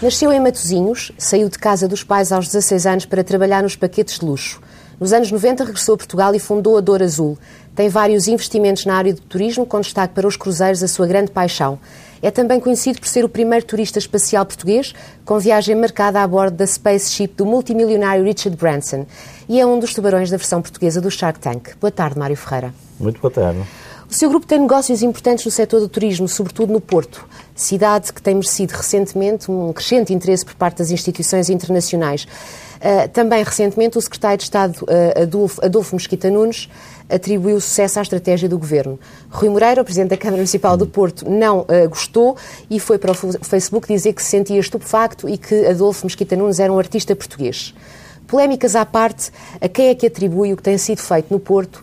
Nasceu 0.00 0.32
em 0.32 0.38
Matosinhos, 0.38 1.10
saiu 1.18 1.48
de 1.48 1.58
casa 1.58 1.88
dos 1.88 2.04
pais 2.04 2.30
aos 2.30 2.46
16 2.46 2.86
anos 2.86 3.04
para 3.04 3.24
trabalhar 3.24 3.64
nos 3.64 3.74
paquetes 3.74 4.20
de 4.20 4.24
luxo. 4.24 4.60
Nos 5.00 5.12
anos 5.12 5.32
90 5.32 5.64
regressou 5.64 5.96
a 5.96 5.98
Portugal 5.98 6.32
e 6.36 6.38
fundou 6.38 6.78
a 6.78 6.80
Dor 6.80 7.02
Azul. 7.02 7.36
Tem 7.74 7.88
vários 7.88 8.28
investimentos 8.28 8.86
na 8.86 8.94
área 8.94 9.12
do 9.12 9.20
turismo, 9.20 9.66
com 9.66 9.80
destaque 9.80 10.14
para 10.14 10.26
os 10.26 10.36
cruzeiros, 10.36 10.84
a 10.84 10.88
sua 10.88 11.04
grande 11.04 11.32
paixão. 11.32 11.80
É 12.22 12.30
também 12.30 12.60
conhecido 12.60 13.00
por 13.00 13.08
ser 13.08 13.24
o 13.24 13.28
primeiro 13.28 13.66
turista 13.66 13.98
espacial 13.98 14.46
português, 14.46 14.94
com 15.24 15.36
viagem 15.40 15.74
marcada 15.74 16.22
a 16.22 16.28
bordo 16.28 16.58
da 16.58 16.66
spaceship 16.66 17.34
do 17.36 17.44
multimilionário 17.44 18.22
Richard 18.22 18.56
Branson. 18.56 19.04
E 19.48 19.60
é 19.60 19.66
um 19.66 19.80
dos 19.80 19.94
tubarões 19.94 20.30
da 20.30 20.36
versão 20.36 20.62
portuguesa 20.62 21.00
do 21.00 21.10
Shark 21.10 21.40
Tank. 21.40 21.70
Boa 21.80 21.90
tarde, 21.90 22.16
Mário 22.16 22.36
Ferreira. 22.36 22.72
Muito 23.00 23.20
boa 23.20 23.32
tarde. 23.32 23.64
O 24.10 24.14
seu 24.14 24.30
grupo 24.30 24.46
tem 24.46 24.58
negócios 24.58 25.02
importantes 25.02 25.44
no 25.44 25.50
setor 25.50 25.80
do 25.80 25.88
turismo, 25.88 26.26
sobretudo 26.26 26.72
no 26.72 26.80
Porto, 26.80 27.28
cidade 27.54 28.10
que 28.10 28.22
tem 28.22 28.34
merecido 28.34 28.72
recentemente 28.72 29.50
um 29.50 29.70
crescente 29.70 30.14
interesse 30.14 30.46
por 30.46 30.54
parte 30.54 30.78
das 30.78 30.90
instituições 30.90 31.50
internacionais. 31.50 32.24
Uh, 32.24 33.06
também 33.12 33.44
recentemente 33.44 33.98
o 33.98 34.00
secretário 34.00 34.38
de 34.38 34.44
Estado 34.44 34.78
uh, 34.84 35.22
Adolfo, 35.22 35.62
Adolfo 35.62 35.94
Mesquita 35.94 36.30
Nunes 36.30 36.70
atribuiu 37.06 37.60
sucesso 37.60 37.98
à 37.98 38.02
estratégia 38.02 38.48
do 38.48 38.58
governo. 38.58 38.98
Rui 39.28 39.50
Moreira, 39.50 39.82
o 39.82 39.84
presidente 39.84 40.10
da 40.10 40.16
Câmara 40.16 40.36
Municipal 40.36 40.74
do 40.74 40.86
Porto, 40.86 41.28
não 41.28 41.60
uh, 41.60 41.88
gostou 41.90 42.34
e 42.70 42.80
foi 42.80 42.96
para 42.96 43.12
o 43.12 43.14
Facebook 43.14 43.92
dizer 43.92 44.14
que 44.14 44.22
se 44.22 44.30
sentia 44.30 44.58
estupefacto 44.58 45.28
e 45.28 45.36
que 45.36 45.66
Adolfo 45.66 46.06
Mesquita 46.06 46.34
Nunes 46.34 46.58
era 46.60 46.72
um 46.72 46.78
artista 46.78 47.14
português. 47.14 47.74
Polémicas 48.26 48.74
à 48.74 48.86
parte, 48.86 49.30
a 49.60 49.68
quem 49.68 49.88
é 49.88 49.94
que 49.94 50.06
atribui 50.06 50.54
o 50.54 50.56
que 50.56 50.62
tem 50.62 50.78
sido 50.78 51.00
feito 51.00 51.32
no 51.32 51.40
Porto, 51.40 51.82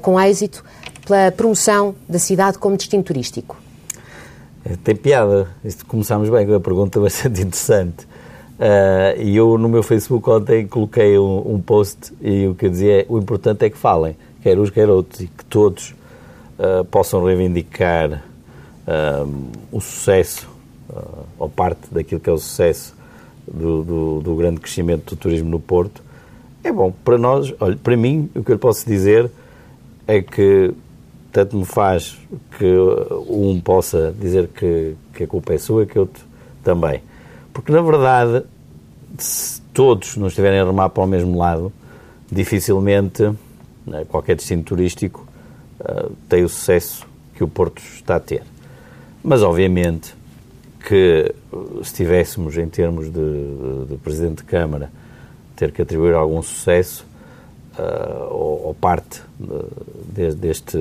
com 0.00 0.18
êxito, 0.18 0.64
pela 1.06 1.30
promoção 1.30 1.94
da 2.08 2.18
cidade 2.18 2.58
como 2.58 2.76
destino 2.76 3.02
turístico? 3.02 3.56
É, 4.64 4.76
tem 4.82 4.96
piada. 4.96 5.48
Isto 5.64 5.86
começámos 5.86 6.28
bem 6.28 6.44
com 6.44 6.52
uma 6.52 6.60
pergunta 6.60 6.98
bastante 7.00 7.40
interessante. 7.40 8.04
Uh, 8.58 9.20
e 9.20 9.36
eu 9.36 9.56
no 9.58 9.68
meu 9.68 9.82
Facebook 9.82 10.28
ontem 10.30 10.66
coloquei 10.66 11.18
um, 11.18 11.54
um, 11.54 11.60
post 11.60 12.12
e 12.22 12.46
o 12.46 12.54
que 12.54 12.64
eu 12.64 12.70
dizia 12.70 13.02
é 13.02 13.06
o 13.06 13.18
importante 13.18 13.66
é 13.66 13.70
que 13.70 13.76
falem, 13.76 14.16
quer 14.42 14.58
uns 14.58 14.70
quer 14.70 14.88
outros, 14.88 15.20
e 15.20 15.26
que 15.26 15.44
todos 15.44 15.94
uh, 16.58 16.82
possam 16.86 17.22
reivindicar 17.22 18.24
uh, 18.88 19.50
o 19.70 19.78
sucesso, 19.78 20.48
ou 21.38 21.50
parte 21.50 21.80
daquilo 21.90 22.20
que 22.20 22.30
é 22.30 22.32
o 22.32 22.38
sucesso 22.38 22.94
do, 23.46 23.82
do, 23.82 24.20
do, 24.20 24.36
grande 24.36 24.60
crescimento 24.60 25.14
do 25.14 25.20
turismo 25.20 25.50
no 25.50 25.60
Porto. 25.60 26.02
É 26.64 26.72
bom 26.72 26.92
para 27.04 27.18
nós, 27.18 27.52
olha, 27.60 27.76
para 27.76 27.96
mim, 27.96 28.30
o 28.34 28.42
que 28.42 28.52
eu 28.52 28.58
posso 28.58 28.86
dizer 28.86 29.30
é 30.06 30.22
que 30.22 30.72
tanto 31.36 31.54
me 31.54 31.66
faz 31.66 32.16
que 32.56 32.64
um 33.28 33.60
possa 33.60 34.10
dizer 34.18 34.48
que, 34.48 34.96
que 35.12 35.24
a 35.24 35.26
culpa 35.26 35.52
é 35.52 35.58
sua, 35.58 35.84
que 35.84 35.98
outro 35.98 36.24
também. 36.64 37.02
Porque, 37.52 37.70
na 37.70 37.82
verdade, 37.82 38.42
se 39.18 39.60
todos 39.74 40.16
não 40.16 40.28
estiverem 40.28 40.60
a 40.60 40.64
remar 40.64 40.88
para 40.88 41.04
o 41.04 41.06
mesmo 41.06 41.36
lado, 41.36 41.70
dificilmente 42.32 43.30
né, 43.86 44.06
qualquer 44.08 44.34
destino 44.36 44.62
turístico 44.62 45.28
uh, 45.78 46.10
tem 46.26 46.42
o 46.42 46.48
sucesso 46.48 47.06
que 47.34 47.44
o 47.44 47.48
Porto 47.48 47.82
está 47.82 48.16
a 48.16 48.20
ter. 48.20 48.42
Mas, 49.22 49.42
obviamente, 49.42 50.14
que 50.88 51.34
se 51.82 51.92
tivéssemos, 51.92 52.56
em 52.56 52.68
termos 52.70 53.12
de, 53.12 53.12
de, 53.12 53.84
de 53.90 53.96
Presidente 53.98 54.38
de 54.38 54.44
Câmara, 54.44 54.90
ter 55.54 55.70
que 55.70 55.82
atribuir 55.82 56.14
algum 56.14 56.40
sucesso, 56.40 57.04
uh, 57.78 58.24
ou, 58.30 58.66
ou, 58.66 58.74
parte 58.74 59.22
de, 60.12 60.34
deste, 60.34 60.78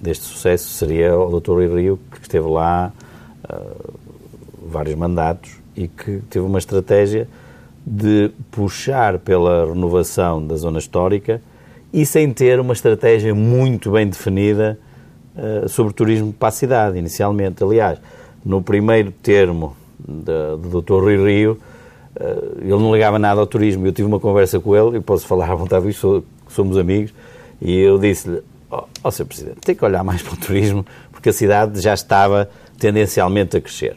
deste 0.00 0.24
sucesso, 0.24 0.68
seria 0.68 1.16
o 1.16 1.40
Dr. 1.40 1.52
Rui 1.52 1.82
Rio, 1.82 2.00
que 2.10 2.20
esteve 2.22 2.48
lá 2.48 2.92
uh, 3.44 3.94
vários 4.66 4.94
mandatos 4.94 5.52
e 5.76 5.88
que 5.88 6.20
teve 6.30 6.44
uma 6.44 6.58
estratégia 6.58 7.28
de 7.86 8.30
puxar 8.50 9.18
pela 9.18 9.66
renovação 9.66 10.44
da 10.44 10.56
zona 10.56 10.78
histórica 10.78 11.40
e 11.92 12.04
sem 12.04 12.32
ter 12.32 12.58
uma 12.58 12.72
estratégia 12.72 13.34
muito 13.34 13.92
bem 13.92 14.08
definida 14.08 14.78
uh, 15.36 15.68
sobre 15.68 15.92
turismo 15.92 16.32
para 16.32 16.48
a 16.48 16.52
cidade, 16.52 16.98
inicialmente. 16.98 17.62
Aliás, 17.62 17.98
no 18.44 18.62
primeiro 18.62 19.12
termo 19.12 19.76
do 19.98 20.80
Dr. 20.82 21.00
Rui 21.00 21.16
Rio, 21.16 21.58
ele 22.58 22.70
não 22.70 22.92
ligava 22.92 23.18
nada 23.18 23.40
ao 23.40 23.46
turismo. 23.46 23.86
Eu 23.86 23.92
tive 23.92 24.08
uma 24.08 24.20
conversa 24.20 24.58
com 24.58 24.74
ele, 24.74 24.98
e 24.98 25.00
posso 25.00 25.26
falar 25.26 25.50
à 25.50 25.54
vontade 25.54 25.86
disso, 25.86 26.24
somos 26.48 26.78
amigos, 26.78 27.12
e 27.60 27.76
eu 27.78 27.98
disse-lhe, 27.98 28.42
ó 28.70 28.84
oh, 29.02 29.10
Sr. 29.10 29.26
Presidente, 29.26 29.58
tem 29.60 29.74
que 29.74 29.84
olhar 29.84 30.02
mais 30.02 30.22
para 30.22 30.34
o 30.34 30.36
turismo, 30.36 30.84
porque 31.12 31.28
a 31.28 31.32
cidade 31.32 31.80
já 31.80 31.94
estava 31.94 32.48
tendencialmente 32.78 33.56
a 33.56 33.60
crescer. 33.60 33.96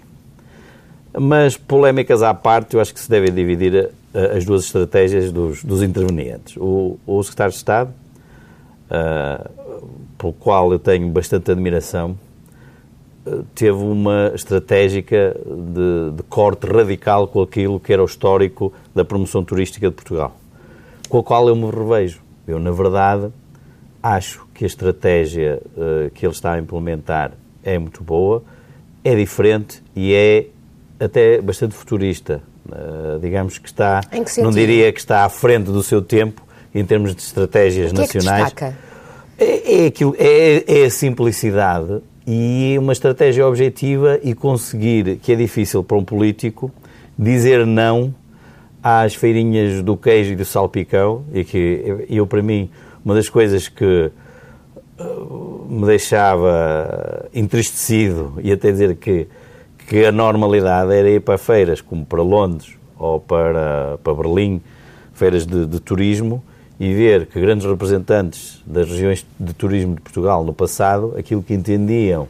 Mas, 1.18 1.58
polémicas 1.58 2.22
à 2.22 2.34
parte, 2.34 2.76
eu 2.76 2.82
acho 2.82 2.94
que 2.94 3.00
se 3.00 3.10
devem 3.10 3.34
dividir 3.34 3.90
uh, 4.14 4.38
as 4.38 4.46
duas 4.46 4.66
estratégias 4.66 5.32
dos, 5.32 5.64
dos 5.64 5.82
intervenientes. 5.82 6.56
O, 6.58 7.00
o, 7.06 7.24
Secretário 7.24 7.52
de 7.52 7.58
Estado, 7.58 7.94
uh, 8.92 9.50
pelo 10.18 10.34
qual 10.34 10.72
eu 10.72 10.78
tenho 10.78 11.08
bastante 11.10 11.52
admiração, 11.52 12.18
teve 13.54 13.78
uma 13.78 14.32
estratégica 14.34 15.36
de, 15.46 16.16
de, 16.16 16.24
corte 16.24 16.66
radical 16.66 17.28
com 17.28 17.42
aquilo 17.42 17.80
que 17.80 17.94
era 17.94 18.02
o 18.02 18.06
histórico 18.06 18.74
da 18.96 19.06
promoção 19.06 19.44
turística 19.44 19.88
de 19.90 19.96
Portugal, 19.96 20.36
com 21.08 21.20
a 21.20 21.24
qual 21.24 21.48
eu 21.48 21.56
me 21.56 21.70
revejo. 21.70 22.22
Eu, 22.48 22.60
na 22.60 22.72
verdade, 22.72 23.28
acho 24.02 24.48
que 24.54 24.64
a 24.64 24.68
estratégia 24.68 25.62
que 26.16 26.26
ele 26.26 26.34
está 26.34 26.54
a 26.54 26.60
implementar 26.60 27.34
é 27.64 27.78
muito 27.78 28.04
boa, 28.04 28.44
é 29.04 29.16
diferente 29.16 29.84
e 29.96 30.14
é 30.14 30.48
até 31.00 31.42
bastante 31.42 31.76
futurista. 31.76 32.42
Uh, 32.68 33.20
digamos 33.20 33.58
que 33.58 33.68
está, 33.68 34.02
que 34.02 34.42
não 34.42 34.52
diria 34.52 34.92
que 34.92 35.00
está 35.00 35.26
à 35.26 35.30
frente 35.30 35.72
do 35.72 35.82
seu 35.82 36.04
tempo 36.04 36.44
em 36.74 36.86
termos 36.86 37.16
de 37.16 37.22
estratégias 37.22 37.92
o 37.92 37.96
que 37.96 38.02
nacionais. 38.02 38.54
É, 38.60 38.74
é, 39.40 39.84
é, 39.84 39.88
aquilo, 39.88 40.16
é, 40.20 40.82
é 40.82 40.86
a 40.86 40.90
simplicidade 40.92 42.02
e 42.30 42.78
uma 42.78 42.94
estratégia 42.94 43.48
objetiva 43.48 44.20
e 44.22 44.36
conseguir, 44.36 45.18
que 45.18 45.32
é 45.32 45.36
difícil 45.36 45.84
para 45.84 45.98
um 45.98 46.06
político, 46.06 46.72
dizer 47.18 47.66
não 47.66 48.14
às 48.84 49.16
feirinhas 49.16 49.82
do 49.82 49.98
queijo 49.98 50.34
e 50.34 50.36
do 50.36 50.46
salpicão, 50.46 51.26
e 51.34 51.44
que 51.44 52.06
eu, 52.08 52.28
para 52.28 52.44
mim, 52.44 52.70
uma 53.04 53.16
das 53.16 53.28
coisas 53.28 53.68
que 53.68 54.12
uh, 55.00 55.68
me 55.68 55.88
deixava 55.88 57.28
entristecido 57.34 58.36
e 58.44 58.52
até 58.52 58.72
dizer 58.72 58.96
que 58.98 59.28
que 59.90 60.06
a 60.06 60.12
normalidade 60.12 60.94
era 60.94 61.10
ir 61.10 61.20
para 61.20 61.36
feiras 61.36 61.82
como 61.82 62.06
para 62.06 62.22
Londres 62.22 62.78
ou 62.96 63.20
para, 63.20 63.98
para 64.04 64.14
Berlim, 64.14 64.62
feiras 65.14 65.48
de, 65.48 65.66
de 65.66 65.80
turismo, 65.80 66.44
e 66.80 66.94
ver 66.94 67.26
que 67.26 67.40
grandes 67.42 67.66
representantes 67.66 68.62
das 68.66 68.88
regiões 68.90 69.26
de 69.38 69.54
turismo 69.54 69.96
de 69.96 70.02
Portugal 70.02 70.44
no 70.44 70.54
passado, 70.54 71.14
aquilo 71.18 71.44
que 71.44 71.54
entendiam 71.54 72.28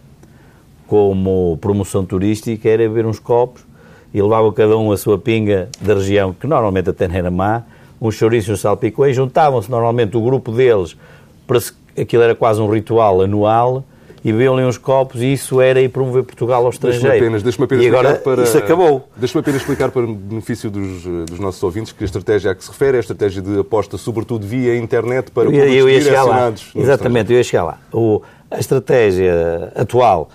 como 0.87 1.57
promoção 1.61 2.03
turística 2.03 2.67
era 2.67 2.89
ver 2.89 3.05
uns 3.05 3.19
copos 3.19 3.63
e 4.11 4.19
levavam 4.19 4.51
cada 4.51 4.75
um 4.75 4.91
a 4.91 4.97
sua 4.97 5.19
pinga 5.19 5.69
da 5.79 5.93
região, 5.93 6.33
que 6.33 6.47
normalmente 6.47 6.89
até 6.89 7.07
não 7.07 7.15
era 7.15 7.29
má, 7.29 7.63
uns 8.01 8.19
um 8.21 8.57
salpicão, 8.57 9.05
e 9.05 9.13
juntavam-se 9.13 9.69
normalmente 9.69 10.17
o 10.17 10.21
grupo 10.21 10.51
deles, 10.51 10.95
para 11.45 11.59
aquilo 11.95 12.23
era 12.23 12.33
quase 12.33 12.59
um 12.59 12.71
ritual 12.71 13.21
anual, 13.21 13.83
e 14.23 14.31
bebiam 14.31 14.55
ali 14.57 14.65
uns 14.65 14.77
copos 14.77 15.21
e 15.21 15.33
isso 15.33 15.61
era 15.61 15.81
ir 15.81 15.89
promover 15.89 16.23
Portugal 16.23 16.63
ao 16.63 16.69
estrangeiro. 16.69 17.07
Deixa-me 17.07 17.25
apenas, 17.25 17.43
deixa 17.43 17.63
apenas 17.63 17.85
e 17.85 17.87
agora 17.87 18.15
para, 18.15 18.43
isso 18.43 18.57
acabou. 18.57 19.09
Deixa-me 19.15 19.41
apenas 19.41 19.61
explicar 19.61 19.91
para 19.91 20.01
o 20.01 20.13
benefício 20.13 20.69
dos, 20.69 21.03
dos 21.25 21.39
nossos 21.39 21.61
ouvintes 21.63 21.91
que 21.91 22.03
a 22.03 22.05
estratégia 22.05 22.51
a 22.51 22.55
que 22.55 22.63
se 22.63 22.69
refere 22.69 22.97
é 22.97 22.97
a 22.97 23.01
estratégia 23.01 23.41
de 23.41 23.59
aposta, 23.59 23.97
sobretudo 23.97 24.45
via 24.45 24.75
internet, 24.77 25.31
para 25.31 25.43
eu, 25.43 25.51
públicos 25.51 25.75
eu 25.75 25.89
ia 25.89 25.99
direcionados. 25.99 26.71
Lá. 26.75 26.81
Exatamente, 26.81 27.31
eu 27.31 27.37
ia 27.37 27.43
chegar 27.43 27.63
lá. 27.63 27.77
O, 27.93 28.21
a 28.51 28.59
estratégia 28.59 29.71
atual 29.75 30.29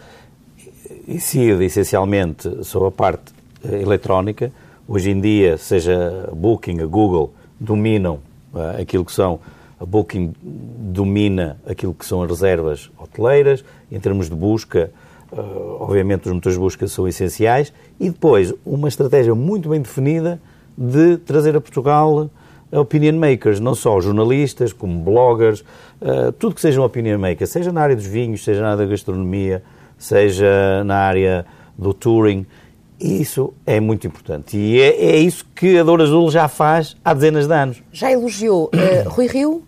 incide 1.06 1.64
essencialmente 1.64 2.64
sobre 2.64 2.88
a 2.88 2.90
parte 2.90 3.32
eh, 3.64 3.82
eletrónica. 3.82 4.52
Hoje 4.86 5.10
em 5.10 5.20
dia, 5.20 5.56
seja 5.56 6.28
Booking, 6.32 6.80
a 6.80 6.86
Google, 6.86 7.32
dominam 7.58 8.20
uh, 8.52 8.80
aquilo 8.80 9.04
que 9.04 9.12
são 9.12 9.40
a 9.78 9.84
Booking 9.84 10.34
domina 10.42 11.58
aquilo 11.66 11.94
que 11.94 12.04
são 12.06 12.22
as 12.22 12.30
reservas 12.30 12.90
hoteleiras, 12.98 13.64
em 13.90 13.98
termos 13.98 14.28
de 14.28 14.34
busca, 14.34 14.90
uh, 15.32 15.76
obviamente 15.80 16.26
os 16.26 16.32
motores 16.32 16.56
de 16.56 16.60
busca 16.60 16.86
são 16.86 17.08
essenciais, 17.08 17.72
e 17.98 18.10
depois 18.10 18.54
uma 18.64 18.88
estratégia 18.88 19.34
muito 19.34 19.68
bem 19.68 19.80
definida 19.80 20.40
de 20.76 21.16
trazer 21.18 21.56
a 21.56 21.60
Portugal 21.60 22.30
opinion 22.72 23.18
makers, 23.18 23.60
não 23.60 23.74
só 23.74 24.00
jornalistas, 24.00 24.72
como 24.72 24.98
bloggers, 25.00 25.64
uh, 26.00 26.32
tudo 26.32 26.54
que 26.54 26.60
seja 26.60 26.80
um 26.80 26.84
opinion 26.84 27.18
maker, 27.18 27.46
seja 27.46 27.72
na 27.72 27.80
área 27.82 27.96
dos 27.96 28.06
vinhos, 28.06 28.42
seja 28.42 28.60
na 28.60 28.68
área 28.68 28.84
da 28.84 28.90
gastronomia, 28.90 29.62
seja 29.98 30.82
na 30.84 30.96
área 30.96 31.46
do 31.76 31.92
touring, 31.92 32.46
isso 33.00 33.52
é 33.66 33.80
muito 33.80 34.06
importante. 34.06 34.56
E 34.56 34.80
é, 34.80 35.16
é 35.16 35.16
isso 35.16 35.44
que 35.54 35.78
a 35.78 35.82
Dor 35.82 36.00
Azul 36.00 36.30
já 36.30 36.48
faz 36.48 36.96
há 37.04 37.12
dezenas 37.12 37.46
de 37.46 37.54
anos. 37.54 37.82
Já 37.92 38.10
elogiou 38.10 38.70
uh, 38.72 39.08
Rui 39.10 39.26
Rio, 39.26 39.62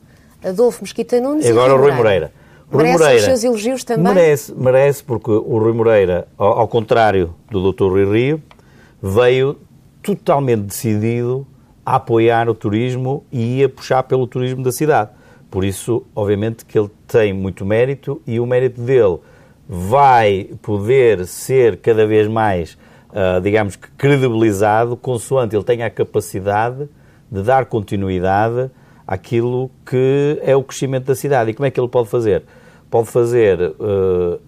Adolfo 0.44 0.82
Mesquita 0.82 1.20
Nunes 1.20 1.44
e 1.44 1.50
agora 1.50 1.74
o 1.74 1.78
Rui 1.78 1.92
Moreira. 1.92 2.32
Rui 2.70 2.82
merece 2.82 2.98
Moreira, 2.98 3.18
os 3.18 3.24
seus 3.24 3.44
elogios 3.44 3.84
também? 3.84 4.14
Merece, 4.14 4.54
merece 4.54 5.04
porque 5.04 5.30
o 5.30 5.58
Rui 5.58 5.72
Moreira, 5.72 6.26
ao, 6.36 6.60
ao 6.60 6.68
contrário 6.68 7.34
do 7.50 7.72
Dr. 7.72 7.84
Rui 7.84 8.04
Rio, 8.04 8.42
veio 9.02 9.56
totalmente 10.02 10.62
decidido 10.62 11.46
a 11.84 11.96
apoiar 11.96 12.48
o 12.48 12.54
turismo 12.54 13.24
e 13.30 13.62
a 13.62 13.68
puxar 13.68 14.02
pelo 14.02 14.26
turismo 14.26 14.62
da 14.62 14.72
cidade. 14.72 15.10
Por 15.50 15.64
isso, 15.64 16.04
obviamente, 16.14 16.64
que 16.64 16.78
ele 16.78 16.90
tem 17.06 17.32
muito 17.32 17.64
mérito 17.64 18.20
e 18.26 18.40
o 18.40 18.46
mérito 18.46 18.80
dele 18.80 19.18
vai 19.68 20.50
poder 20.62 21.26
ser 21.26 21.78
cada 21.78 22.06
vez 22.06 22.28
mais, 22.28 22.76
uh, 23.16 23.40
digamos 23.40 23.76
que, 23.76 23.88
credibilizado, 23.92 24.96
consoante 24.96 25.56
ele 25.56 25.64
tenha 25.64 25.86
a 25.86 25.90
capacidade 25.90 26.88
de 27.30 27.42
dar 27.42 27.64
continuidade 27.64 28.70
àquilo 29.06 29.70
que 29.84 30.38
é 30.42 30.54
o 30.54 30.62
crescimento 30.62 31.06
da 31.06 31.14
cidade. 31.14 31.50
E 31.50 31.54
como 31.54 31.66
é 31.66 31.70
que 31.70 31.80
ele 31.80 31.88
pode 31.88 32.08
fazer? 32.08 32.42
Pode 32.90 33.08
fazer 33.08 33.58
uh, 33.60 34.38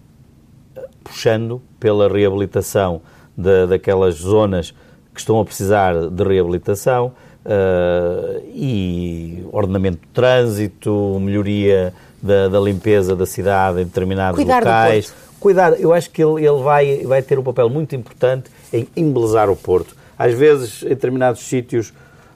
puxando 1.03 1.61
pela 1.79 2.07
reabilitação 2.07 3.01
de, 3.35 3.65
daquelas 3.67 4.15
zonas 4.15 4.73
que 5.13 5.19
estão 5.19 5.39
a 5.39 5.45
precisar 5.45 6.09
de 6.09 6.23
reabilitação 6.23 7.13
uh, 7.45 8.41
e 8.53 9.43
ordenamento 9.51 9.99
de 10.01 10.07
trânsito, 10.13 11.17
melhoria 11.19 11.93
da, 12.21 12.47
da, 12.47 12.59
limpeza 12.59 13.15
da 13.15 13.25
cidade 13.25 13.81
em 13.81 13.85
determinados 13.85 14.35
Cuidar 14.35 14.59
locais. 14.59 15.13
Cuidar, 15.39 15.79
eu 15.79 15.93
acho 15.93 16.09
que 16.11 16.21
ele, 16.21 16.45
ele 16.45 16.61
vai, 16.61 16.97
vai 17.05 17.21
ter 17.21 17.39
um 17.39 17.43
papel 17.43 17.69
muito 17.69 17.95
importante 17.95 18.49
em 18.73 18.87
embelezar 18.95 19.49
o 19.49 19.55
Porto. 19.55 19.95
Às 20.17 20.33
vezes, 20.33 20.83
em 20.83 20.89
determinados 20.89 21.41
sítios, 21.41 21.93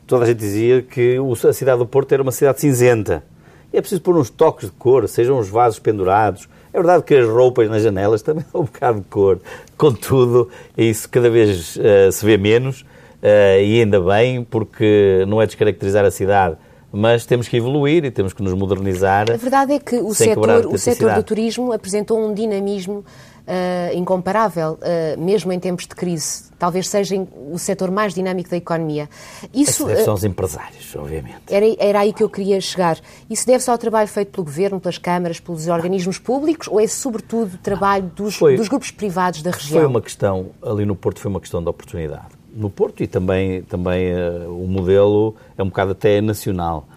toda 0.07 0.25
a 0.25 0.27
gente 0.27 0.39
dizia 0.39 0.81
que 0.81 1.17
a 1.47 1.53
cidade 1.53 1.79
do 1.79 1.85
Porto 1.85 2.11
era 2.13 2.23
uma 2.23 2.31
cidade 2.31 2.61
cinzenta. 2.61 3.23
E 3.71 3.77
é 3.77 3.81
preciso 3.81 4.01
pôr 4.01 4.15
uns 4.15 4.29
toques 4.29 4.69
de 4.69 4.75
cor, 4.75 5.07
sejam 5.09 5.39
os 5.39 5.49
vasos 5.49 5.79
pendurados, 5.79 6.47
é 6.73 6.77
verdade 6.77 7.03
que 7.03 7.13
as 7.13 7.27
roupas 7.27 7.69
nas 7.69 7.83
janelas 7.83 8.21
também 8.21 8.43
dão 8.51 8.61
um 8.61 8.65
bocado 8.65 8.99
de 8.99 9.05
cor. 9.05 9.39
Contudo, 9.77 10.49
isso 10.77 11.07
cada 11.07 11.29
vez 11.29 11.75
uh, 11.75 12.11
se 12.11 12.25
vê 12.25 12.37
menos 12.37 12.81
uh, 12.81 13.61
e 13.61 13.79
ainda 13.81 14.01
bem, 14.01 14.43
porque 14.43 15.23
não 15.27 15.41
é 15.41 15.45
descaracterizar 15.45 16.03
a 16.03 16.11
cidade 16.11 16.57
mas 16.95 17.25
temos 17.25 17.47
que 17.47 17.57
evoluir 17.57 18.05
e 18.05 18.11
temos 18.11 18.33
que 18.33 18.43
nos 18.43 18.53
modernizar. 18.53 19.25
A 19.31 19.35
verdade 19.35 19.73
é 19.73 19.79
que 19.79 19.95
o 19.95 20.13
setor, 20.13 20.67
o 20.67 20.77
setor 20.77 21.15
do 21.15 21.23
turismo 21.23 21.73
apresentou 21.73 22.23
um 22.23 22.35
dinamismo 22.35 23.03
uh, 23.47 23.97
incomparável, 23.97 24.73
uh, 24.73 25.21
mesmo 25.21 25.51
em 25.51 25.59
tempos 25.59 25.87
de 25.87 25.95
crise. 25.95 26.51
Talvez 26.57 26.87
seja 26.87 27.15
o 27.51 27.57
setor 27.57 27.91
mais 27.91 28.13
dinâmico 28.13 28.49
da 28.49 28.57
economia. 28.57 29.09
Isso 29.53 29.85
deve 29.85 30.03
são 30.03 30.13
os 30.13 30.23
empresários, 30.23 30.95
obviamente. 30.95 31.41
Era, 31.49 31.65
era 31.77 31.99
aí 31.99 32.13
que 32.13 32.23
eu 32.23 32.29
queria 32.29 32.59
chegar. 32.61 32.97
Isso 33.29 33.45
deve-se 33.45 33.69
ao 33.69 33.77
trabalho 33.77 34.07
feito 34.07 34.31
pelo 34.31 34.45
Governo, 34.45 34.79
pelas 34.79 34.97
câmaras, 34.97 35.39
pelos 35.39 35.67
organismos 35.67 36.17
públicos 36.17 36.67
ou 36.67 36.79
é 36.79 36.87
sobretudo 36.87 37.57
trabalho 37.57 38.09
dos, 38.15 38.35
foi, 38.35 38.55
dos 38.55 38.67
grupos 38.67 38.91
privados 38.91 39.41
da 39.41 39.51
região? 39.51 39.79
Foi 39.79 39.85
uma 39.85 40.01
questão, 40.01 40.51
ali 40.61 40.85
no 40.85 40.95
Porto 40.95 41.19
foi 41.19 41.29
uma 41.29 41.41
questão 41.41 41.61
de 41.61 41.69
oportunidade. 41.69 42.27
No 42.55 42.69
Porto 42.69 43.03
e 43.03 43.07
também, 43.07 43.63
também 43.63 44.13
uh, 44.13 44.49
o 44.49 44.67
modelo 44.67 45.35
é 45.57 45.63
um 45.63 45.67
bocado 45.67 45.91
até 45.91 46.21
nacional, 46.21 46.87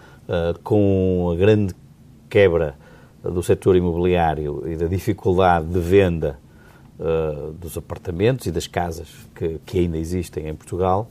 com 0.61 1.31
a 1.33 1.37
grande 1.37 1.73
quebra 2.29 2.75
do 3.31 3.43
setor 3.43 3.75
imobiliário 3.75 4.63
e 4.67 4.75
da 4.75 4.87
dificuldade 4.87 5.67
de 5.67 5.79
venda 5.79 6.39
uh, 6.99 7.51
dos 7.53 7.77
apartamentos 7.77 8.45
e 8.45 8.51
das 8.51 8.67
casas 8.67 9.09
que, 9.35 9.59
que 9.65 9.79
ainda 9.79 9.97
existem 9.97 10.47
em 10.47 10.55
Portugal, 10.55 11.09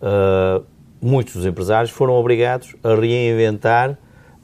uh, 0.00 0.64
muitos 1.00 1.34
dos 1.34 1.46
empresários 1.46 1.90
foram 1.90 2.14
obrigados 2.14 2.74
a 2.82 2.94
reinventar 2.94 3.90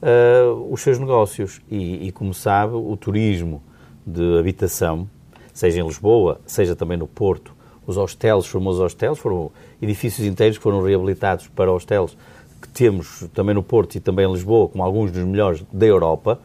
uh, 0.01 0.71
os 0.71 0.81
seus 0.81 0.99
negócios. 0.99 1.61
E, 1.69 2.07
e, 2.07 2.11
como 2.11 2.33
sabe, 2.33 2.75
o 2.75 2.95
turismo 2.97 3.61
de 4.05 4.37
habitação, 4.37 5.09
seja 5.53 5.81
em 5.81 5.85
Lisboa, 5.85 6.39
seja 6.45 6.75
também 6.75 6.97
no 6.97 7.07
Porto, 7.07 7.53
os 7.87 7.97
hostels, 7.97 8.45
os 8.45 8.51
famosos 8.51 8.81
hostels, 8.81 9.19
foram 9.19 9.51
edifícios 9.81 10.25
inteiros 10.25 10.57
que 10.57 10.63
foram 10.63 10.81
reabilitados 10.81 11.47
para 11.47 11.69
hostels 11.69 12.17
que 12.61 12.67
temos 12.69 13.27
também 13.33 13.53
no 13.53 13.61
Porto 13.61 13.95
e 13.95 13.99
também 13.99 14.27
em 14.27 14.31
Lisboa, 14.31 14.67
como 14.67 14.83
alguns 14.83 15.11
dos 15.11 15.23
melhores 15.23 15.63
da 15.71 15.85
Europa, 15.85 16.39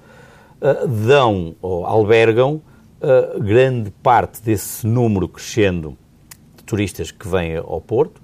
uh, 0.61 0.87
dão 0.87 1.55
ou 1.61 1.85
albergam 1.85 2.63
uh, 3.01 3.43
grande 3.43 3.91
parte 4.03 4.43
desse 4.43 4.87
número 4.87 5.29
crescendo 5.29 5.97
de 6.57 6.65
turistas 6.65 7.11
que 7.11 7.27
vêm 7.27 7.57
ao 7.57 7.81
Porto, 7.81 8.21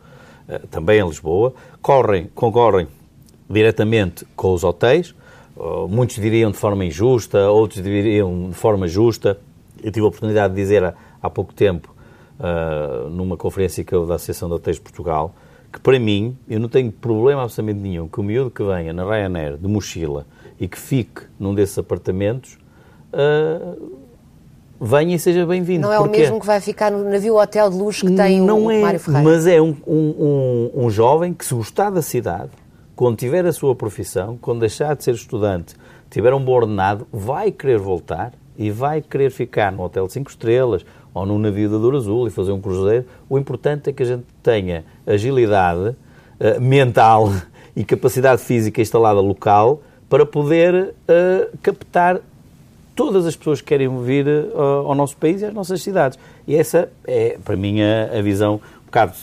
uh, 0.49 0.67
também 0.69 1.01
em 1.01 1.07
Lisboa, 1.07 1.55
correm, 1.81 2.31
concorrem 2.35 2.87
diretamente 3.49 4.27
com 4.35 4.53
os 4.53 4.65
hotéis, 4.65 5.15
muitos 5.89 6.17
diriam 6.17 6.51
de 6.51 6.57
forma 6.57 6.85
injusta, 6.85 7.49
outros 7.49 7.83
diriam 7.83 8.51
de 8.51 8.55
forma 8.55 8.87
justa. 8.89 9.39
Eu 9.83 9.91
tive 9.91 10.05
a 10.05 10.09
oportunidade 10.09 10.53
de 10.53 10.61
dizer 10.61 10.85
há, 10.85 10.95
há 11.23 11.31
pouco 11.31 11.55
tempo, 11.55 11.95
numa 13.13 13.37
conferência 13.37 13.85
que 13.85 13.95
eu 13.95 14.05
da 14.05 14.17
Associação 14.17 14.49
de 14.49 14.57
Hotéis 14.57 14.77
de 14.77 14.83
Portugal, 14.83 15.33
que 15.73 15.79
para 15.79 15.99
mim, 15.99 16.37
eu 16.49 16.59
não 16.59 16.69
tenho 16.69 16.91
problema 16.91 17.45
absolutamente 17.45 17.81
nenhum 17.81 18.09
que 18.09 18.21
o 18.21 18.23
miúdo 18.23 18.51
que 18.51 18.65
venha 18.65 18.93
na 18.93 19.05
Ryanair 19.05 19.57
de 19.57 19.69
mochila 19.69 20.27
e 20.59 20.69
que 20.69 20.79
fique 20.79 21.23
num 21.39 21.55
desses 21.55 21.79
apartamentos, 21.79 22.59
uh, 23.13 23.99
venha 24.81 25.17
e 25.17 25.19
seja 25.19 25.47
bem-vindo. 25.47 25.83
Não 25.83 25.93
é 25.93 25.99
o 25.99 26.09
mesmo 26.09 26.41
que 26.41 26.47
vai 26.47 26.61
ficar 26.61 26.91
no 26.91 27.09
navio 27.09 27.37
hotel 27.37 27.71
de 27.71 27.77
luxo 27.77 28.07
que 28.07 28.13
tem 28.13 28.41
não 28.41 28.67
o, 28.67 28.71
é, 28.71 28.81
Mário 28.81 29.01
Ferreira. 29.01 29.29
Mas 29.29 29.47
é 29.47 29.61
um, 29.61 29.77
um, 29.87 30.71
um, 30.75 30.85
um 30.87 30.91
jovem 30.91 31.33
que, 31.33 31.45
se 31.45 31.55
gostar 31.55 31.91
da 31.91 32.03
cidade, 32.03 32.51
quando 32.95 33.17
tiver 33.17 33.45
a 33.45 33.53
sua 33.53 33.75
profissão, 33.75 34.39
quando 34.41 34.61
deixar 34.61 34.95
de 34.97 35.05
ser 35.05 35.15
estudante, 35.15 35.75
tiver 36.11 36.33
um 36.33 36.43
bom 36.43 36.53
ordenado, 36.53 37.07
vai 37.13 37.51
querer 37.51 37.79
voltar 37.79 38.33
e 38.57 38.71
vai 38.71 39.03
querer 39.03 39.31
ficar 39.31 39.71
no 39.71 39.83
hotel 39.83 40.07
de 40.07 40.15
5 40.15 40.31
estrelas 40.31 40.85
ou 41.13 41.27
num 41.27 41.39
navio 41.39 41.69
da 41.69 41.77
Douro 41.79 41.97
Azul 41.97 42.27
e 42.27 42.31
fazer 42.31 42.53
um 42.53 42.61
cruzeiro. 42.61 43.05
O 43.29 43.39
importante 43.39 43.91
é 43.91 43.93
que 43.93 44.03
a 44.03 44.07
gente 44.07 44.25
tenha 44.43 44.85
agilidade 45.07 45.91
uh, 45.91 46.61
mental 46.61 47.31
e 47.77 47.85
capacidade 47.85 48.41
física 48.41 48.81
instalada 48.81 49.21
local 49.21 49.83
para 50.09 50.25
poder 50.25 50.95
uh, 51.09 51.59
captar 51.63 52.21
todas 52.95 53.27
as 53.27 53.37
pessoas 53.37 53.61
que 53.61 53.67
querem 53.67 54.03
vir 54.03 54.27
uh, 54.27 54.87
ao 54.87 54.95
nosso 54.95 55.17
país 55.17 55.43
e 55.43 55.45
às 55.45 55.53
nossas 55.53 55.83
cidades. 55.83 56.19
E 56.47 56.57
essa 56.57 56.89
é, 57.07 57.39
para 57.45 57.57
mim, 57.57 57.81
a, 57.83 58.19
a, 58.19 58.23
visão 58.23 58.55
um 58.55 58.87
bocado 58.87 59.15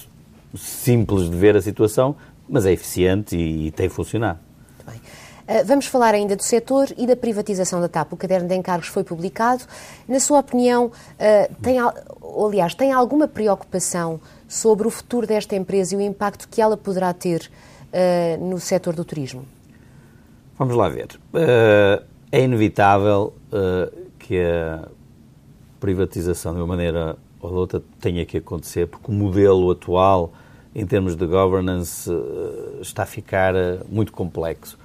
simples 0.56 1.30
de 1.30 1.36
ver 1.36 1.56
a 1.56 1.62
situação, 1.62 2.16
mas 2.48 2.66
é 2.66 2.72
eficiente 2.72 3.36
e, 3.36 3.68
e 3.68 3.72
tem 3.72 3.90
funcionado. 3.90 4.40
Uh, 4.86 5.66
vamos 5.66 5.88
falar 5.88 6.14
ainda 6.14 6.38
do 6.38 6.44
setor 6.44 6.88
e 6.98 7.06
da 7.06 7.16
privatização 7.16 7.82
da 7.82 7.90
TAP. 7.90 8.14
O 8.14 8.18
caderno 8.18 8.48
de 8.48 8.56
encargos 8.56 8.88
foi 8.88 9.04
publicado. 9.04 9.64
Na 10.08 10.20
sua 10.20 10.40
opinião, 10.40 10.90
tem, 11.62 11.78
aliás, 12.46 12.74
tem 12.74 12.94
alguma 12.94 13.28
preocupação 13.28 14.22
sobre 14.48 14.88
o 14.88 14.90
futuro 14.90 15.28
desta 15.28 15.54
empresa 15.54 15.96
e 15.96 15.98
o 15.98 16.02
impacto 16.02 16.48
que 16.48 16.62
ela 16.62 16.78
poderá 16.78 17.14
ter 17.14 17.52
no 18.40 18.58
setor 18.58 18.96
do 18.96 19.04
turismo? 19.04 19.46
Vamos 20.58 20.76
lá 20.76 20.88
ver. 20.88 21.08
Uh, 21.34 22.04
é 22.32 22.44
inevitável 22.44 23.34
uh, 23.52 24.10
que 24.20 24.40
a 24.40 24.88
privatização, 25.80 26.54
de 26.54 26.60
uma 26.60 26.68
maneira 26.68 27.18
ou 27.42 27.50
de 27.50 27.56
outra, 27.56 27.82
tenha 28.00 28.26
que 28.26 28.38
acontecer, 28.38 28.88
porque 28.88 29.12
o 29.12 29.14
modelo 29.14 29.70
atual, 29.72 30.32
em 30.74 30.86
termos 30.86 31.16
de 31.16 31.26
governance, 31.26 32.10
uh, 32.10 32.80
está 32.82 33.04
a 33.04 33.06
ficar 33.06 33.54
muito 33.90 34.12
complexo. 34.12 34.78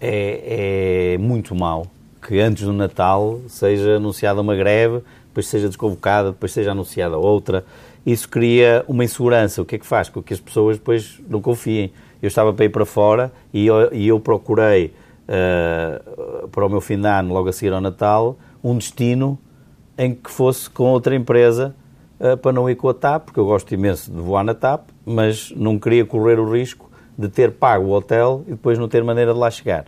É, 0.00 1.14
é 1.14 1.18
muito 1.18 1.54
mau 1.54 1.86
que 2.26 2.40
antes 2.40 2.64
do 2.64 2.72
Natal 2.72 3.40
seja 3.48 3.96
anunciada 3.96 4.40
uma 4.40 4.54
greve, 4.54 5.02
depois 5.28 5.46
seja 5.46 5.68
desconvocada, 5.68 6.32
depois 6.32 6.52
seja 6.52 6.72
anunciada 6.72 7.16
outra. 7.16 7.64
Isso 8.04 8.28
cria 8.28 8.84
uma 8.88 9.04
insegurança. 9.04 9.62
O 9.62 9.64
que 9.64 9.76
é 9.76 9.78
que 9.78 9.86
faz? 9.86 10.08
Com 10.08 10.22
que 10.22 10.34
as 10.34 10.40
pessoas 10.40 10.78
depois 10.78 11.20
não 11.28 11.40
confiem 11.40 11.92
eu 12.22 12.26
estava 12.26 12.52
para 12.52 12.64
ir 12.64 12.68
para 12.68 12.84
fora 12.84 13.32
e 13.52 13.66
eu, 13.66 13.92
e 13.92 14.08
eu 14.08 14.18
procurei 14.18 14.92
uh, 15.28 16.48
para 16.48 16.66
o 16.66 16.68
meu 16.68 16.80
fim 16.80 17.00
de 17.00 17.06
ano, 17.06 17.32
logo 17.32 17.48
a 17.48 17.52
seguir 17.52 17.72
ao 17.72 17.80
Natal, 17.80 18.36
um 18.62 18.76
destino 18.76 19.38
em 19.96 20.14
que 20.14 20.30
fosse 20.30 20.68
com 20.68 20.84
outra 20.84 21.14
empresa 21.14 21.74
uh, 22.20 22.36
para 22.36 22.52
não 22.52 22.68
ir 22.68 22.76
com 22.76 22.88
a 22.88 22.94
TAP, 22.94 23.26
porque 23.26 23.40
eu 23.40 23.46
gosto 23.46 23.72
imenso 23.72 24.10
de 24.10 24.18
voar 24.18 24.44
na 24.44 24.54
TAP, 24.54 24.88
mas 25.04 25.52
não 25.56 25.78
queria 25.78 26.04
correr 26.04 26.38
o 26.38 26.50
risco 26.50 26.90
de 27.16 27.28
ter 27.28 27.52
pago 27.52 27.86
o 27.86 27.90
hotel 27.90 28.44
e 28.46 28.50
depois 28.52 28.78
não 28.78 28.88
ter 28.88 29.02
maneira 29.02 29.32
de 29.32 29.38
lá 29.38 29.50
chegar. 29.50 29.86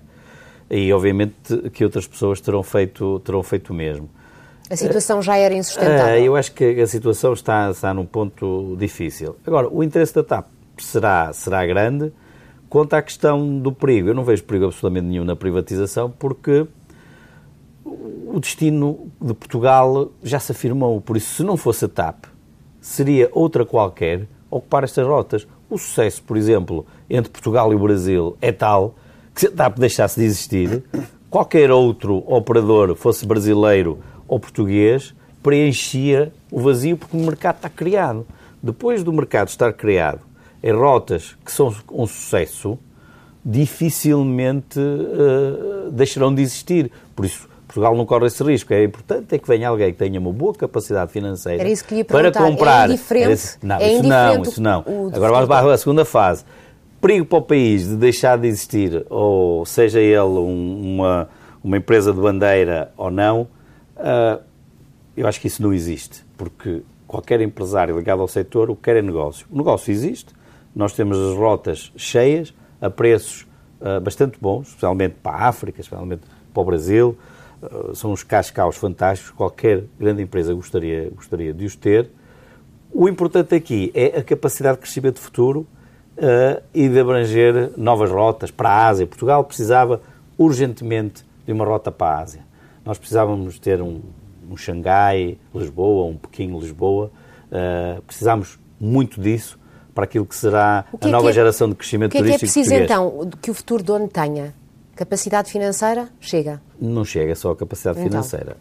E 0.69 0.93
obviamente 0.93 1.71
que 1.73 1.85
outras 1.85 2.07
pessoas 2.07 2.41
terão 2.41 2.63
feito, 2.63 3.21
terão 3.21 3.43
feito 3.43 3.71
o 3.71 3.75
mesmo. 3.75 4.09
A 4.69 4.77
situação 4.77 5.21
já 5.21 5.37
era 5.37 5.53
insustentável. 5.53 6.23
Uh, 6.23 6.27
eu 6.27 6.37
acho 6.37 6.53
que 6.53 6.81
a 6.81 6.87
situação 6.87 7.33
está, 7.33 7.71
está 7.71 7.93
num 7.93 8.07
ponto 8.07 8.77
difícil. 8.79 9.35
Agora, 9.45 9.69
o 9.69 9.83
interesse 9.83 10.15
da 10.15 10.23
TAP 10.23 10.47
será, 10.85 11.33
será 11.33 11.65
grande. 11.67 12.13
Quanto 12.69 12.95
à 12.95 13.03
questão 13.03 13.59
do 13.59 13.73
perigo, 13.73 14.09
eu 14.09 14.15
não 14.15 14.25
vejo 14.25 14.45
perigo 14.45 14.67
absolutamente 14.67 15.07
nenhum 15.07 15.25
na 15.25 15.35
privatização, 15.35 16.11
porque 16.11 16.67
o 17.85 18.39
destino 18.39 19.11
de 19.21 19.35
Portugal 19.35 20.13
já 20.23 20.39
se 20.39 20.53
afirmou. 20.53 21.01
Por 21.01 21.17
isso, 21.17 21.35
se 21.35 21.43
não 21.43 21.57
fosse 21.57 21.87
a 21.87 21.89
TAP, 21.89 22.27
seria 22.81 23.29
outra 23.33 23.65
qualquer 23.65 24.29
ocupar 24.49 24.85
estas 24.85 25.07
rotas. 25.07 25.47
O 25.69 25.77
sucesso, 25.77 26.23
por 26.23 26.37
exemplo, 26.37 26.87
entre 27.09 27.31
Portugal 27.31 27.73
e 27.73 27.77
o 27.77 27.79
Brasil 27.79 28.37
é 28.41 28.53
tal 28.53 28.95
que 29.35 29.41
se 29.41 29.47
a 29.49 29.51
TAP 29.51 29.79
deixasse 29.79 30.21
de 30.21 30.27
existir, 30.27 30.83
qualquer 31.29 31.71
outro 31.71 32.25
operador, 32.27 32.95
fosse 32.95 33.27
brasileiro 33.27 33.99
ou 34.29 34.39
português, 34.39 35.15
preenchia 35.43 36.33
o 36.51 36.61
vazio 36.61 36.97
porque 36.97 37.17
o 37.17 37.21
mercado 37.21 37.57
está 37.57 37.69
criado. 37.69 38.27
depois 38.63 39.03
do 39.03 39.13
mercado 39.13 39.49
estar 39.49 39.73
criado 39.73 40.30
em 40.63 40.73
rotas 40.73 41.37
que 41.45 41.51
são 41.51 41.75
um 41.91 42.07
sucesso, 42.07 42.79
dificilmente 43.45 44.79
uh, 44.79 45.91
deixarão 45.91 46.35
de 46.35 46.43
existir. 46.43 46.91
Por 47.17 47.25
isso, 47.25 47.49
Portugal 47.67 47.97
não 47.97 48.05
corre 48.05 48.27
esse 48.27 48.43
risco. 48.43 48.73
É 48.75 48.85
importante 48.85 49.35
é 49.35 49.39
que 49.39 49.47
venha 49.47 49.69
alguém 49.69 49.93
que 49.93 49.99
tenha 49.99 50.19
uma 50.19 50.33
boa 50.33 50.53
capacidade 50.55 51.13
financeira 51.13 51.65
para 52.07 52.33
comprar. 52.33 52.91
É 52.91 52.93
indiferente. 52.93 53.59
Não, 53.63 53.77
é 53.77 53.93
isso 53.93 54.03
não, 54.03 54.43
isso 54.43 54.63
não. 54.63 54.85
Agora 55.15 55.33
vamos 55.33 55.49
para 55.49 55.73
a 55.73 55.79
segunda 55.79 56.05
fase. 56.05 56.45
Perigo 57.01 57.25
para 57.25 57.39
o 57.39 57.43
país 57.43 57.89
de 57.89 57.97
deixar 57.97 58.37
de 58.37 58.47
existir, 58.47 59.07
ou 59.09 59.65
seja 59.65 60.01
ele 60.01 60.21
um, 60.21 60.97
uma, 60.97 61.31
uma 61.65 61.79
empresa 61.79 62.13
de 62.13 62.21
bandeira 62.21 62.93
ou 62.95 63.11
não, 63.11 63.49
uh, 63.97 64.43
eu 65.17 65.27
acho 65.27 65.41
que 65.41 65.47
isso 65.47 65.63
não 65.63 65.73
existe. 65.73 66.23
Porque 66.37 66.83
qualquer 67.07 67.41
empresário 67.41 67.97
ligado 67.97 68.21
ao 68.21 68.29
setor, 68.29 68.69
o 68.69 68.77
que 68.77 68.83
quer 68.83 68.97
é 68.97 69.03
negócio. 69.03 69.47
O 69.51 69.57
negócio 69.57 69.91
existe, 69.91 70.35
nós 70.75 70.93
temos 70.93 71.19
as 71.19 71.37
rotas 71.37 71.93
cheias, 71.97 72.55
a 72.81 72.89
preços 72.89 73.47
uh, 73.81 74.01
bastante 74.01 74.39
bons, 74.41 74.69
especialmente 74.69 75.17
para 75.23 75.37
a 75.37 75.49
África, 75.49 75.81
especialmente 75.81 76.23
para 76.53 76.61
o 76.63 76.65
Brasil, 76.65 77.17
eh, 77.63 77.95
são 77.95 78.13
uns 78.13 78.23
cascaus 78.23 78.77
fantásticos, 78.77 79.31
qualquer 79.33 79.85
grande 79.99 80.23
empresa 80.23 80.53
gostaria, 80.55 81.11
gostaria 81.15 81.53
de 81.53 81.65
os 81.65 81.77
ter. 81.77 82.11
O 82.93 83.09
importante 83.09 83.55
aqui 83.55 83.93
é 83.95 84.19
a 84.19 84.23
capacidade 84.23 84.77
de 84.77 84.83
crescimento 84.83 85.17
de 85.17 85.21
futuro 85.21 85.67
uh, 86.17 86.61
e 86.75 86.89
de 86.89 86.99
abranger 86.99 87.71
novas 87.77 88.11
rotas 88.11 88.51
para 88.51 88.69
a 88.69 88.89
Ásia. 88.89 89.07
Portugal 89.07 89.45
precisava 89.45 90.01
urgentemente 90.37 91.25
de 91.47 91.53
uma 91.53 91.65
rota 91.65 91.93
para 91.93 92.17
a 92.17 92.21
Ásia. 92.21 92.45
Nós 92.85 92.99
precisávamos 92.99 93.61
ter 93.61 93.81
um, 93.81 94.01
um 94.51 94.57
Xangai, 94.57 95.39
Lisboa, 95.55 96.07
um 96.07 96.17
Pequim, 96.17 96.59
Lisboa. 96.59 97.13
Uh, 97.47 98.03
precisamos 98.03 98.59
muito 98.81 99.21
disso 99.21 99.60
para 99.95 100.05
aquilo 100.05 100.27
que 100.27 100.37
será 100.37 100.85
que 101.01 101.07
a 101.07 101.09
é 101.09 101.13
nova 101.13 101.31
é, 101.31 101.33
geração 101.33 101.69
de 101.69 101.75
crescimento 101.75 102.13
turístico 102.13 102.37
O 102.37 102.39
que 102.39 102.45
é 102.45 102.49
que 102.49 102.59
é 102.61 102.63
preciso, 102.63 102.71
português. 102.71 103.27
então, 103.29 103.39
que 103.41 103.51
o 103.51 103.55
futuro 103.55 103.83
dono 103.83 104.09
tenha? 104.09 104.55
Capacidade 104.95 105.51
financeira 105.51 106.09
chega? 106.21 106.61
Não 106.81 107.05
chega 107.05 107.35
só 107.35 107.53
a 107.53 107.57
capacidade 107.57 107.99
então. 107.99 108.11
financeira. 108.11 108.57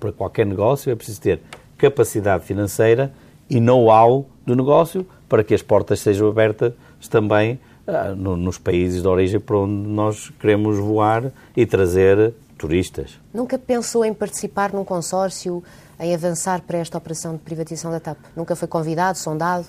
Para 0.00 0.12
qualquer 0.12 0.46
negócio 0.46 0.90
é 0.90 0.94
preciso 0.94 1.20
ter 1.20 1.40
capacidade 1.76 2.44
financeira 2.44 3.12
e 3.50 3.60
know-how 3.60 4.26
do 4.46 4.56
negócio 4.56 5.06
para 5.28 5.44
que 5.44 5.52
as 5.52 5.62
portas 5.62 6.00
sejam 6.00 6.28
abertas 6.28 6.72
também 7.10 7.58
ah, 7.86 8.14
no, 8.16 8.36
nos 8.36 8.58
países 8.58 9.02
de 9.02 9.08
origem 9.08 9.40
para 9.40 9.58
onde 9.58 9.88
nós 9.88 10.30
queremos 10.40 10.78
voar 10.78 11.32
e 11.56 11.66
trazer 11.66 12.32
turistas. 12.56 13.18
Nunca 13.34 13.58
pensou 13.58 14.04
em 14.04 14.14
participar 14.14 14.72
num 14.72 14.84
consórcio, 14.84 15.64
em 15.98 16.14
avançar 16.14 16.60
para 16.62 16.78
esta 16.78 16.96
operação 16.96 17.32
de 17.32 17.40
privatização 17.40 17.90
da 17.90 17.98
TAP? 17.98 18.18
Nunca 18.36 18.54
foi 18.54 18.68
convidado, 18.68 19.18
sondado? 19.18 19.66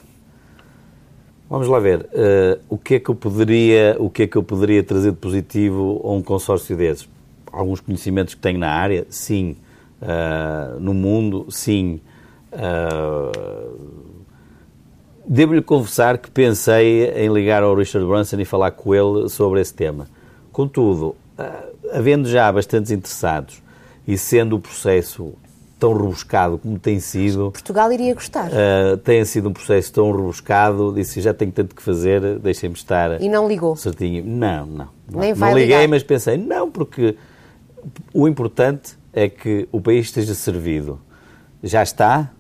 Vamos 1.54 1.68
lá 1.68 1.78
ver. 1.78 2.00
Uh, 2.00 2.60
o, 2.68 2.80
que 2.80 2.96
é 2.96 3.00
que 3.00 3.12
eu 3.12 3.14
poderia, 3.14 3.96
o 4.00 4.10
que 4.10 4.24
é 4.24 4.28
que 4.28 4.36
eu 4.36 4.42
poderia 4.42 4.84
trazer 4.84 5.12
de 5.12 5.18
positivo 5.18 6.02
a 6.04 6.12
um 6.12 6.20
consórcio 6.20 6.76
desses? 6.76 7.08
Alguns 7.52 7.80
conhecimentos 7.80 8.34
que 8.34 8.42
tenho 8.42 8.58
na 8.58 8.72
área, 8.72 9.06
sim. 9.08 9.56
Uh, 10.02 10.80
no 10.80 10.96
mundo, 10.96 11.46
sim. 11.52 12.02
Uh, 12.52 13.78
Devo-lhe 15.28 15.62
confessar 15.62 16.18
que 16.18 16.32
pensei 16.32 17.12
em 17.12 17.32
ligar 17.32 17.62
ao 17.62 17.76
Richard 17.76 18.08
Branson 18.08 18.40
e 18.40 18.46
falar 18.46 18.72
com 18.72 18.96
ele 18.96 19.30
sobre 19.30 19.62
esse 19.62 19.76
tema. 19.76 20.08
Contudo, 20.52 21.16
havendo 21.92 22.28
já 22.28 22.52
bastantes 22.52 22.90
interessados 22.90 23.62
e 24.08 24.18
sendo 24.18 24.56
o 24.56 24.60
processo 24.60 25.34
tão 25.84 25.94
rebuscado 25.94 26.58
como 26.58 26.80
tem 26.80 26.98
sido. 27.02 27.52
Portugal 27.52 27.92
iria 27.92 28.14
gostar. 28.14 28.50
Uh, 28.50 28.96
tem 29.04 29.26
sido 29.26 29.50
um 29.50 29.54
processo 29.54 29.92
tão 29.92 30.14
rebuscado, 30.14 30.94
disse 30.94 31.20
já 31.20 31.34
tenho 31.34 31.52
tanto 31.52 31.76
que 31.76 31.82
fazer, 31.82 32.40
deixem-me 32.40 32.74
estar. 32.74 33.22
E 33.22 33.28
não 33.28 33.50
ligou? 33.50 33.76
Certinho. 33.76 34.24
Não, 34.26 34.66
não. 34.66 34.88
Nem 35.10 35.32
não, 35.32 35.36
vai 35.36 35.50
não 35.52 35.58
liguei, 35.58 35.76
ligar. 35.76 35.90
mas 35.90 36.02
pensei, 36.02 36.38
não, 36.38 36.72
porque 36.72 37.18
o 38.14 38.30
importante 38.30 38.98
é 39.12 39.28
que 39.28 39.68
o 39.74 39.82
país 39.82 40.06
esteja 40.06 40.34
servido. 40.34 41.02
Já 41.62 41.84
está, 41.84 42.32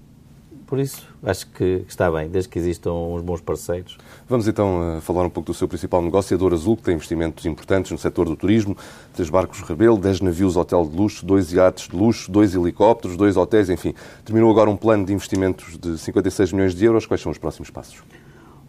por 0.65 0.79
isso 0.79 1.12
acho 1.24 1.48
que 1.48 1.86
está 1.88 2.12
bem, 2.12 2.27
desde 2.27 2.50
que 2.50 2.60
existam 2.60 2.92
uns 2.92 3.22
bons 3.22 3.39
parceiros. 3.39 3.98
Vamos 4.27 4.48
então 4.48 4.98
eh, 4.98 5.01
falar 5.01 5.25
um 5.25 5.30
pouco 5.30 5.51
do 5.51 5.53
seu 5.53 5.68
principal 5.68 6.01
negócio, 6.01 6.38
a 6.38 6.53
Azul, 6.53 6.75
que 6.75 6.84
tem 6.84 6.96
investimentos 6.96 7.46
importantes 7.46 7.92
no 7.92 7.98
setor 7.98 8.27
do 8.27 8.36
turismo, 8.36 8.75
três 9.13 9.30
barcos 9.30 9.62
Rebelo, 9.62 9.98
dez 9.98 10.20
navios 10.20 10.58
hotel 10.58 10.86
de 10.86 10.96
luxo, 10.96 11.25
dois 11.25 11.53
iates 11.53 11.88
de 11.88 11.96
luxo, 11.96 12.30
dois 12.30 12.53
helicópteros, 12.53 13.15
dois 13.15 13.38
hotéis, 13.38 13.70
enfim. 13.70 13.94
Terminou 14.25 14.51
agora 14.51 14.70
um 14.70 14.75
plano 14.75 15.06
de 15.06 15.13
investimentos 15.13 15.77
de 15.77 15.98
56 15.98 16.51
milhões 16.51 16.75
de 16.75 16.86
euros. 16.86 17.06
Quais 17.06 17.22
são 17.22 17.32
os 17.32 17.38
próximos 17.38 17.70
passos? 17.70 18.03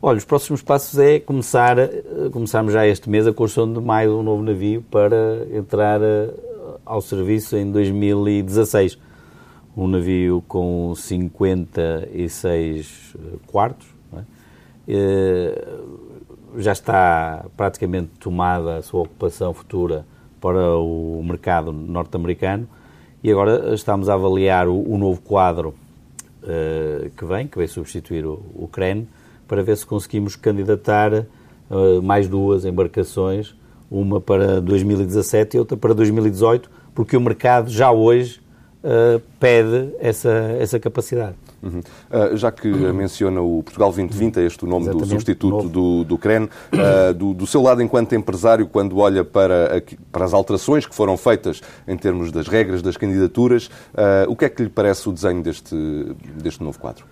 Olha, 0.00 0.18
os 0.18 0.24
próximos 0.24 0.62
passos 0.62 0.98
é 0.98 1.18
começar, 1.18 1.78
eh, 1.78 2.02
começarmos 2.32 2.72
já 2.72 2.86
este 2.86 3.10
mês 3.10 3.26
a 3.26 3.32
construção 3.32 3.72
de 3.72 3.80
mais 3.80 4.08
um 4.08 4.22
novo 4.22 4.42
navio 4.42 4.84
para 4.90 5.46
entrar 5.52 6.00
eh, 6.00 6.30
ao 6.84 7.00
serviço 7.00 7.56
em 7.56 7.72
2016 7.72 8.98
um 9.76 9.88
navio 9.88 10.44
com 10.46 10.94
56 10.94 13.16
quartos. 13.46 13.88
É? 14.86 15.64
Já 16.56 16.72
está 16.72 17.46
praticamente 17.56 18.10
tomada 18.20 18.76
a 18.76 18.82
sua 18.82 19.02
ocupação 19.02 19.52
futura 19.52 20.06
para 20.40 20.76
o 20.76 21.20
mercado 21.24 21.72
norte-americano 21.72 22.68
e 23.24 23.32
agora 23.32 23.74
estamos 23.74 24.10
a 24.10 24.14
avaliar 24.14 24.68
o, 24.68 24.78
o 24.78 24.98
novo 24.98 25.22
quadro 25.22 25.74
uh, 26.42 27.10
que 27.16 27.24
vem, 27.24 27.48
que 27.48 27.56
vai 27.56 27.66
substituir 27.66 28.26
o, 28.26 28.42
o 28.54 28.68
CREN, 28.68 29.08
para 29.48 29.62
ver 29.62 29.74
se 29.78 29.86
conseguimos 29.86 30.36
candidatar 30.36 31.10
uh, 31.14 32.02
mais 32.02 32.28
duas 32.28 32.66
embarcações, 32.66 33.54
uma 33.90 34.20
para 34.20 34.60
2017 34.60 35.56
e 35.56 35.58
outra 35.58 35.76
para 35.76 35.94
2018, 35.94 36.70
porque 36.94 37.16
o 37.16 37.20
mercado 37.20 37.70
já 37.70 37.90
hoje 37.90 38.42
uh, 38.84 39.20
pede 39.40 39.94
essa, 39.98 40.30
essa 40.60 40.78
capacidade. 40.78 41.34
Uhum. 41.62 41.80
Uh, 41.80 42.36
já 42.36 42.52
que 42.52 42.68
uhum. 42.68 42.92
menciona 42.92 43.40
o 43.40 43.62
Portugal 43.62 43.88
2020, 43.90 44.36
é 44.38 44.46
este 44.46 44.64
o 44.64 44.68
nome 44.68 44.84
Exatamente. 44.84 45.06
do 45.06 45.10
substituto 45.10 45.68
do, 45.68 46.04
do 46.04 46.18
CREN, 46.18 46.44
uh, 46.44 47.14
do, 47.14 47.32
do, 47.32 47.46
seu 47.46 47.62
lado 47.62 47.82
enquanto 47.82 48.14
empresário, 48.14 48.66
quando 48.66 48.98
olha 48.98 49.24
para, 49.24 49.82
para 50.12 50.24
as 50.24 50.34
alterações 50.34 50.86
que 50.86 50.94
foram 50.94 51.16
feitas 51.16 51.62
em 51.88 51.96
termos 51.96 52.30
das 52.30 52.46
regras 52.46 52.82
das 52.82 52.96
candidaturas, 52.96 53.66
uh, 53.94 54.28
o 54.28 54.36
que 54.36 54.44
é 54.44 54.48
que 54.48 54.62
lhe 54.62 54.68
parece 54.68 55.08
o 55.08 55.12
desenho 55.12 55.42
deste, 55.42 55.74
deste 56.42 56.62
novo 56.62 56.78
quadro? 56.78 57.06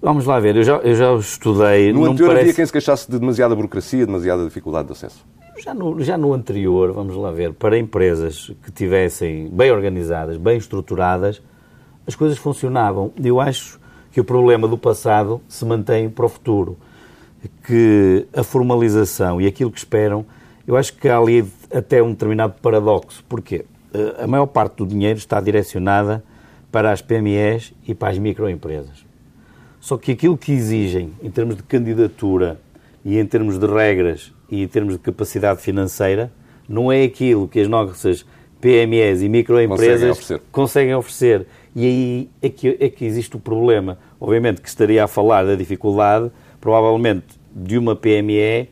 Vamos 0.00 0.26
lá 0.26 0.38
ver, 0.38 0.56
eu 0.56 0.62
já, 0.62 0.76
eu 0.78 0.94
já 0.94 1.14
estudei... 1.14 1.90
No 1.92 2.04
anterior 2.04 2.28
parece... 2.28 2.42
havia 2.42 2.54
quem 2.54 2.66
se 2.66 2.72
queixasse 2.72 3.10
de 3.10 3.18
demasiada 3.18 3.54
burocracia, 3.54 4.04
demasiada 4.04 4.44
dificuldade 4.44 4.88
de 4.88 4.92
acesso. 4.92 5.24
Já 5.56 5.72
no, 5.72 6.02
já 6.02 6.18
no 6.18 6.34
anterior, 6.34 6.92
vamos 6.92 7.14
lá 7.16 7.30
ver, 7.30 7.52
para 7.52 7.78
empresas 7.78 8.50
que 8.62 8.72
tivessem 8.72 9.48
bem 9.48 9.70
organizadas, 9.70 10.36
bem 10.36 10.58
estruturadas, 10.58 11.40
as 12.06 12.14
coisas 12.16 12.36
funcionavam. 12.36 13.12
Eu 13.22 13.40
acho 13.40 13.80
que 14.10 14.20
o 14.20 14.24
problema 14.24 14.66
do 14.66 14.76
passado 14.76 15.40
se 15.48 15.64
mantém 15.64 16.10
para 16.10 16.26
o 16.26 16.28
futuro. 16.28 16.76
Que 17.62 18.26
a 18.34 18.42
formalização 18.42 19.40
e 19.40 19.46
aquilo 19.46 19.70
que 19.70 19.78
esperam, 19.78 20.26
eu 20.66 20.76
acho 20.76 20.94
que 20.94 21.08
há 21.08 21.18
ali 21.18 21.46
até 21.72 22.02
um 22.02 22.10
determinado 22.10 22.54
paradoxo. 22.60 23.24
Porquê? 23.28 23.64
Eh, 23.92 24.24
a 24.24 24.26
maior 24.26 24.46
parte 24.46 24.78
do 24.78 24.86
dinheiro 24.86 25.18
está 25.18 25.40
direcionada 25.40 26.24
para 26.72 26.90
as 26.90 27.00
PMEs 27.00 27.72
e 27.86 27.94
para 27.94 28.10
as 28.10 28.18
microempresas. 28.18 29.06
Só 29.80 29.96
que 29.96 30.12
aquilo 30.12 30.36
que 30.36 30.52
exigem 30.52 31.12
em 31.22 31.30
termos 31.30 31.56
de 31.56 31.62
candidatura 31.62 32.58
e 33.04 33.18
em 33.18 33.26
termos 33.26 33.58
de 33.58 33.66
regras 33.66 34.33
e 34.50 34.62
em 34.62 34.68
termos 34.68 34.94
de 34.94 35.00
capacidade 35.00 35.60
financeira, 35.60 36.32
não 36.68 36.90
é 36.90 37.04
aquilo 37.04 37.48
que 37.48 37.60
as 37.60 37.68
nossas 37.68 38.24
PMEs 38.60 39.22
e 39.22 39.28
microempresas 39.28 40.00
conseguem 40.00 40.10
oferecer. 40.10 40.42
conseguem 40.50 40.94
oferecer. 40.94 41.46
E 41.76 41.86
aí 41.86 42.30
é 42.40 42.48
que, 42.48 42.76
é 42.80 42.88
que 42.88 43.04
existe 43.04 43.36
o 43.36 43.40
problema. 43.40 43.98
Obviamente 44.20 44.60
que 44.60 44.68
estaria 44.68 45.04
a 45.04 45.08
falar 45.08 45.44
da 45.44 45.54
dificuldade, 45.54 46.30
provavelmente, 46.60 47.26
de 47.54 47.76
uma 47.76 47.94
PME, 47.94 48.68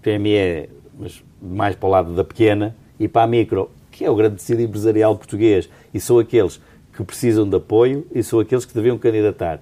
PME, 0.00 0.70
mas 0.98 1.22
mais 1.42 1.76
para 1.76 1.86
o 1.86 1.90
lado 1.90 2.14
da 2.14 2.24
pequena, 2.24 2.74
e 2.98 3.06
para 3.06 3.24
a 3.24 3.26
micro, 3.26 3.70
que 3.90 4.04
é 4.04 4.10
o 4.10 4.14
grande 4.14 4.36
tecido 4.36 4.62
empresarial 4.62 5.16
português, 5.16 5.68
e 5.92 6.00
são 6.00 6.18
aqueles 6.18 6.60
que 6.94 7.04
precisam 7.04 7.48
de 7.48 7.56
apoio 7.56 8.06
e 8.14 8.22
são 8.22 8.40
aqueles 8.40 8.64
que 8.64 8.72
deviam 8.72 8.96
candidatar. 8.96 9.60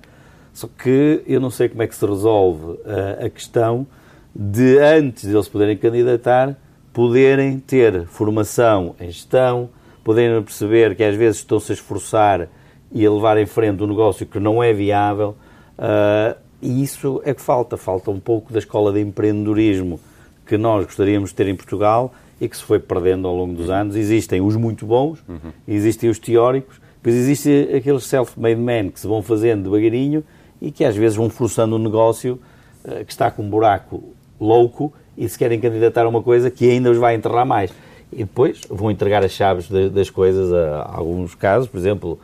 Só 0.52 0.68
que 0.68 1.22
eu 1.26 1.40
não 1.40 1.50
sei 1.50 1.68
como 1.68 1.82
é 1.82 1.86
que 1.88 1.96
se 1.96 2.06
resolve 2.06 2.78
a, 2.84 3.26
a 3.26 3.30
questão 3.30 3.86
de, 4.34 4.78
antes 4.78 5.28
de 5.28 5.34
eles 5.34 5.48
poderem 5.48 5.76
candidatar, 5.76 6.56
poderem 6.92 7.58
ter 7.58 8.06
formação 8.06 8.94
em 9.00 9.06
gestão, 9.06 9.68
poderem 10.02 10.42
perceber 10.42 10.94
que 10.96 11.04
às 11.04 11.14
vezes 11.14 11.38
estão-se 11.38 11.72
a 11.72 11.74
esforçar 11.74 12.48
e 12.92 13.04
a 13.06 13.10
levar 13.10 13.38
em 13.38 13.46
frente 13.46 13.82
um 13.82 13.86
negócio 13.86 14.26
que 14.26 14.38
não 14.38 14.62
é 14.62 14.72
viável. 14.72 15.36
Uh, 15.78 16.36
e 16.60 16.82
isso 16.82 17.20
é 17.24 17.34
que 17.34 17.40
falta. 17.40 17.76
Falta 17.76 18.10
um 18.10 18.20
pouco 18.20 18.52
da 18.52 18.58
escola 18.58 18.92
de 18.92 19.00
empreendedorismo 19.00 20.00
que 20.46 20.56
nós 20.56 20.84
gostaríamos 20.84 21.30
de 21.30 21.36
ter 21.36 21.48
em 21.48 21.56
Portugal 21.56 22.14
e 22.40 22.48
que 22.48 22.56
se 22.56 22.62
foi 22.62 22.78
perdendo 22.78 23.26
ao 23.26 23.36
longo 23.36 23.54
dos 23.54 23.70
anos. 23.70 23.96
Existem 23.96 24.40
os 24.40 24.56
muito 24.56 24.86
bons, 24.86 25.18
uhum. 25.28 25.52
existem 25.66 26.10
os 26.10 26.18
teóricos, 26.18 26.80
depois 26.96 27.16
existem 27.16 27.74
aqueles 27.76 28.04
self-made 28.04 28.60
men 28.60 28.90
que 28.90 29.00
se 29.00 29.06
vão 29.06 29.22
fazendo 29.22 29.64
devagarinho 29.64 30.22
e 30.60 30.70
que 30.70 30.84
às 30.84 30.96
vezes 30.96 31.16
vão 31.16 31.28
forçando 31.28 31.76
um 31.76 31.78
negócio 31.78 32.40
uh, 32.84 33.04
que 33.04 33.12
está 33.12 33.30
com 33.30 33.42
um 33.42 33.50
buraco 33.50 34.14
louco 34.44 34.92
e 35.16 35.28
se 35.28 35.38
querem 35.38 35.58
candidatar 35.60 36.04
a 36.04 36.08
uma 36.08 36.22
coisa 36.22 36.50
que 36.50 36.70
ainda 36.70 36.90
os 36.90 36.98
vai 36.98 37.14
enterrar 37.14 37.46
mais. 37.46 37.72
E 38.12 38.18
depois 38.18 38.60
vão 38.68 38.90
entregar 38.90 39.24
as 39.24 39.32
chaves 39.32 39.68
de, 39.68 39.88
das 39.88 40.10
coisas 40.10 40.52
a, 40.52 40.82
a, 40.82 40.96
alguns 40.96 41.34
casos, 41.34 41.68
por 41.68 41.78
exemplo, 41.78 42.18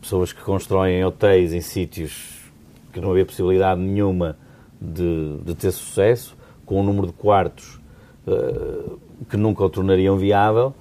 pessoas 0.00 0.32
que 0.32 0.42
constroem 0.42 1.04
hotéis 1.04 1.52
em 1.52 1.60
sítios 1.60 2.36
que 2.92 3.00
não 3.00 3.10
havia 3.10 3.26
possibilidade 3.26 3.80
nenhuma 3.80 4.36
de, 4.80 5.38
de 5.44 5.54
ter 5.54 5.70
sucesso, 5.72 6.34
com 6.64 6.80
um 6.80 6.82
número 6.82 7.08
de 7.08 7.12
quartos 7.12 7.78
uh, 8.26 8.98
que 9.28 9.36
nunca 9.36 9.62
o 9.62 9.68
tornariam 9.68 10.16
viável 10.16 10.74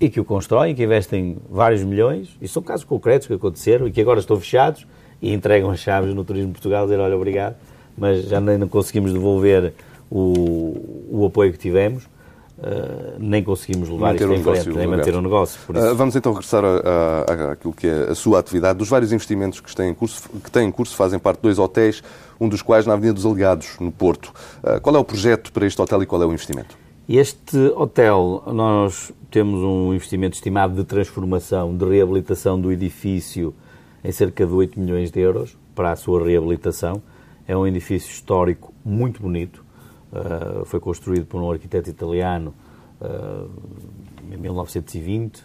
e 0.00 0.08
que 0.08 0.20
o 0.20 0.24
constroem, 0.24 0.74
que 0.74 0.82
investem 0.82 1.36
vários 1.50 1.82
milhões, 1.82 2.36
e 2.40 2.48
são 2.48 2.62
casos 2.62 2.84
concretos 2.84 3.26
que 3.26 3.34
aconteceram 3.34 3.86
e 3.86 3.90
que 3.90 4.00
agora 4.00 4.20
estão 4.20 4.38
fechados 4.38 4.86
e 5.20 5.32
entregam 5.32 5.70
as 5.70 5.80
chaves 5.80 6.14
no 6.14 6.24
Turismo 6.24 6.52
Portugal, 6.52 6.84
dizer, 6.84 7.00
olha, 7.00 7.16
obrigado, 7.16 7.56
mas 7.96 8.24
já 8.24 8.40
nem 8.40 8.56
não 8.56 8.68
conseguimos 8.68 9.12
devolver 9.12 9.74
o, 10.10 11.08
o 11.10 11.26
apoio 11.26 11.52
que 11.52 11.58
tivemos. 11.58 12.04
Uh, 12.58 13.14
nem 13.20 13.40
conseguimos 13.40 13.88
levar 13.88 14.14
manter 14.14 14.28
isto 14.28 14.34
em 14.34 14.42
frente, 14.42 14.76
nem 14.76 14.86
manter 14.88 15.14
o 15.14 15.18
um 15.18 15.22
negócio. 15.22 15.60
Uh, 15.68 15.94
vamos 15.94 16.16
então 16.16 16.32
regressar 16.32 16.64
àquilo 17.52 17.72
que 17.72 17.86
é 17.86 18.10
a 18.10 18.14
sua 18.16 18.40
atividade. 18.40 18.76
Dos 18.76 18.88
vários 18.88 19.12
investimentos 19.12 19.60
que 19.60 19.74
têm 19.76 19.90
em 19.90 19.94
curso, 19.94 20.28
que 20.42 20.50
têm 20.50 20.66
em 20.66 20.72
curso 20.72 20.96
fazem 20.96 21.20
parte 21.20 21.36
de 21.36 21.42
dois 21.42 21.58
hotéis, 21.58 22.02
um 22.40 22.48
dos 22.48 22.60
quais 22.60 22.84
na 22.84 22.94
Avenida 22.94 23.14
dos 23.14 23.24
Aliados, 23.24 23.76
no 23.78 23.92
Porto. 23.92 24.32
Uh, 24.62 24.80
qual 24.80 24.96
é 24.96 24.98
o 24.98 25.04
projeto 25.04 25.52
para 25.52 25.66
este 25.66 25.80
hotel 25.80 26.02
e 26.02 26.06
qual 26.06 26.20
é 26.20 26.26
o 26.26 26.32
investimento? 26.32 26.76
Este 27.08 27.56
hotel, 27.76 28.42
nós 28.48 29.12
temos 29.30 29.62
um 29.62 29.94
investimento 29.94 30.34
estimado 30.34 30.74
de 30.74 30.84
transformação, 30.84 31.76
de 31.76 31.84
reabilitação 31.84 32.60
do 32.60 32.72
edifício 32.72 33.54
em 34.02 34.12
cerca 34.12 34.46
de 34.46 34.52
8 34.52 34.78
milhões 34.78 35.10
de 35.10 35.20
euros 35.20 35.56
para 35.74 35.92
a 35.92 35.96
sua 35.96 36.24
reabilitação. 36.24 37.00
É 37.46 37.56
um 37.56 37.66
edifício 37.66 38.10
histórico 38.10 38.74
muito 38.84 39.22
bonito, 39.22 39.64
uh, 40.12 40.64
foi 40.64 40.80
construído 40.80 41.26
por 41.26 41.40
um 41.40 41.50
arquiteto 41.50 41.88
italiano 41.88 42.54
uh, 43.00 43.50
em 44.32 44.36
1920 44.36 45.42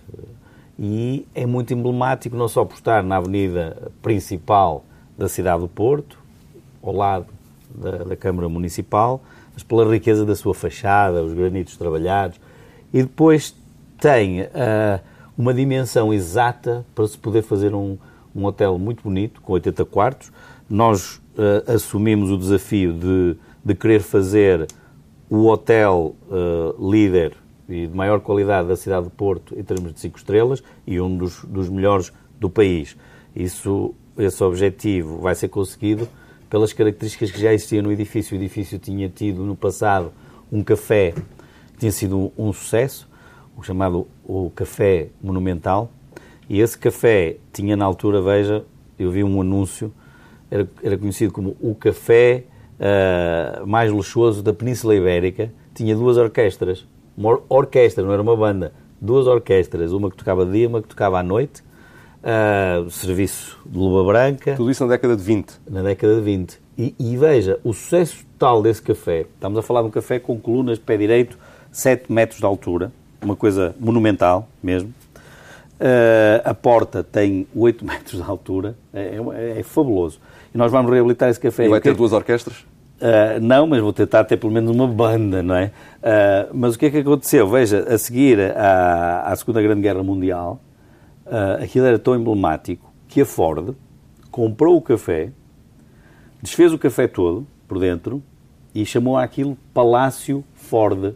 e 0.77 1.27
é 1.35 1.45
muito 1.45 1.73
emblemático 1.73 2.35
não 2.35 2.47
só 2.47 2.65
por 2.65 2.75
estar 2.75 3.03
na 3.03 3.17
avenida 3.17 3.91
principal 4.01 4.83
da 5.17 5.27
cidade 5.27 5.61
do 5.61 5.67
Porto, 5.67 6.17
ao 6.81 6.93
lado 6.93 7.27
da, 7.73 8.03
da 8.03 8.15
Câmara 8.15 8.49
Municipal, 8.49 9.21
mas 9.53 9.63
pela 9.63 9.89
riqueza 9.89 10.25
da 10.25 10.35
sua 10.35 10.53
fachada, 10.53 11.23
os 11.23 11.33
granitos 11.33 11.77
trabalhados, 11.77 12.39
e 12.91 13.01
depois 13.01 13.55
tem 13.99 14.41
uh, 14.41 14.99
uma 15.37 15.53
dimensão 15.53 16.13
exata 16.13 16.85
para 16.93 17.07
se 17.07 17.17
poder 17.17 17.43
fazer 17.43 17.73
um, 17.73 17.97
um 18.35 18.45
hotel 18.45 18.77
muito 18.77 19.03
bonito, 19.03 19.41
com 19.41 19.53
80 19.53 19.85
quartos. 19.85 20.31
Nós 20.69 21.15
uh, 21.37 21.71
assumimos 21.71 22.31
o 22.31 22.37
desafio 22.37 22.93
de, 22.93 23.35
de 23.63 23.73
querer 23.73 24.01
fazer 24.01 24.67
o 25.29 25.47
hotel 25.47 26.15
uh, 26.29 26.91
líder 26.91 27.33
e 27.67 27.87
de 27.87 27.95
maior 27.95 28.19
qualidade 28.19 28.67
da 28.67 28.75
cidade 28.75 29.05
de 29.05 29.11
Porto 29.11 29.57
em 29.57 29.63
termos 29.63 29.93
de 29.93 29.99
5 29.99 30.17
estrelas 30.17 30.63
e 30.85 30.99
um 30.99 31.17
dos, 31.17 31.43
dos 31.45 31.69
melhores 31.69 32.11
do 32.39 32.49
país. 32.49 32.97
Isso, 33.35 33.95
esse 34.17 34.43
objetivo 34.43 35.19
vai 35.19 35.33
ser 35.33 35.47
conseguido 35.47 36.07
pelas 36.49 36.73
características 36.73 37.31
que 37.31 37.39
já 37.39 37.53
existiam 37.53 37.83
no 37.83 37.91
edifício. 37.91 38.37
O 38.37 38.39
edifício 38.39 38.77
tinha 38.77 39.09
tido 39.09 39.43
no 39.43 39.55
passado 39.55 40.11
um 40.51 40.63
café 40.63 41.13
que 41.73 41.79
tinha 41.79 41.91
sido 41.91 42.31
um 42.37 42.53
sucesso, 42.53 43.09
o 43.57 43.63
chamado 43.63 44.07
o 44.23 44.51
Café 44.51 45.09
Monumental, 45.21 45.91
e 46.49 46.59
esse 46.59 46.77
café 46.77 47.37
tinha 47.51 47.75
na 47.75 47.85
altura, 47.85 48.21
veja, 48.21 48.63
eu 48.99 49.09
vi 49.09 49.23
um 49.23 49.41
anúncio, 49.41 49.91
era, 50.51 50.69
era 50.83 50.97
conhecido 50.97 51.33
como 51.33 51.55
o 51.59 51.73
café 51.73 52.43
uh, 52.79 53.65
mais 53.65 53.91
luxuoso 53.91 54.41
da 54.41 54.53
Península 54.53 54.95
Ibérica, 54.95 55.51
tinha 55.73 55.95
duas 55.95 56.17
orquestras, 56.17 56.85
uma 57.17 57.39
orquestra, 57.49 58.03
não 58.03 58.13
era 58.13 58.21
uma 58.21 58.35
banda, 58.35 58.73
duas 58.99 59.27
orquestras, 59.27 59.91
uma 59.91 60.09
que 60.09 60.17
tocava 60.17 60.45
de 60.45 60.51
dia, 60.51 60.67
uma 60.67 60.81
que 60.81 60.87
tocava 60.87 61.19
à 61.19 61.23
noite, 61.23 61.63
uh, 62.23 62.89
serviço 62.89 63.59
de 63.65 63.77
luva 63.77 64.03
branca. 64.03 64.55
Tudo 64.55 64.71
isso 64.71 64.83
na 64.85 64.91
década 64.91 65.15
de 65.15 65.23
20. 65.23 65.53
Na 65.69 65.81
década 65.81 66.15
de 66.15 66.21
20. 66.21 66.59
E, 66.77 66.95
e, 66.97 67.17
veja, 67.17 67.59
o 67.63 67.73
sucesso 67.73 68.25
total 68.37 68.61
desse 68.61 68.81
café, 68.81 69.21
estamos 69.21 69.59
a 69.59 69.61
falar 69.61 69.81
de 69.81 69.87
um 69.87 69.91
café 69.91 70.19
com 70.19 70.39
colunas 70.39 70.79
de 70.79 70.83
pé 70.83 70.97
direito, 70.97 71.37
7 71.71 72.11
metros 72.11 72.39
de 72.39 72.45
altura, 72.45 72.91
uma 73.21 73.35
coisa 73.35 73.75
monumental 73.79 74.47
mesmo. 74.61 74.93
Uh, 75.79 76.41
a 76.43 76.53
porta 76.53 77.03
tem 77.03 77.47
8 77.55 77.83
metros 77.85 78.23
de 78.23 78.29
altura, 78.29 78.75
é, 78.93 79.19
é, 79.35 79.59
é, 79.59 79.63
fabuloso. 79.63 80.19
E 80.53 80.57
nós 80.57 80.71
vamos 80.71 80.91
reabilitar 80.91 81.29
esse 81.29 81.39
café. 81.39 81.65
E 81.65 81.69
vai 81.69 81.81
ter 81.81 81.95
duas 81.95 82.13
orquestras? 82.13 82.65
Uh, 83.03 83.39
não, 83.41 83.67
mas 83.67 83.81
vou 83.81 83.91
tentar 83.91 84.23
ter 84.23 84.37
pelo 84.37 84.53
menos 84.53 84.69
uma 84.73 84.87
banda, 84.87 85.43
não 85.43 85.55
é? 85.55 85.71
Uh, 85.97 86.49
mas 86.53 86.75
o 86.75 86.79
que 86.79 86.85
é 86.85 86.89
que 86.89 86.99
aconteceu? 86.99 87.47
Veja, 87.49 87.79
a 87.79 87.97
seguir 87.97 88.39
à, 88.55 89.23
à 89.25 89.35
Segunda 89.35 89.61
Grande 89.61 89.81
Guerra 89.81 90.03
Mundial, 90.03 90.61
uh, 91.25 91.61
aquilo 91.61 91.85
era 91.85 91.99
tão 91.99 92.15
emblemático 92.15 92.93
que 93.07 93.19
a 93.19 93.25
Ford 93.25 93.75
comprou 94.31 94.77
o 94.77 94.81
café, 94.81 95.31
desfez 96.41 96.71
o 96.71 96.77
café 96.77 97.07
todo 97.07 97.45
por 97.67 97.79
dentro 97.79 98.23
e 98.73 98.85
chamou 98.85 99.17
aquilo 99.17 99.57
Palácio 99.73 100.43
Ford 100.53 101.13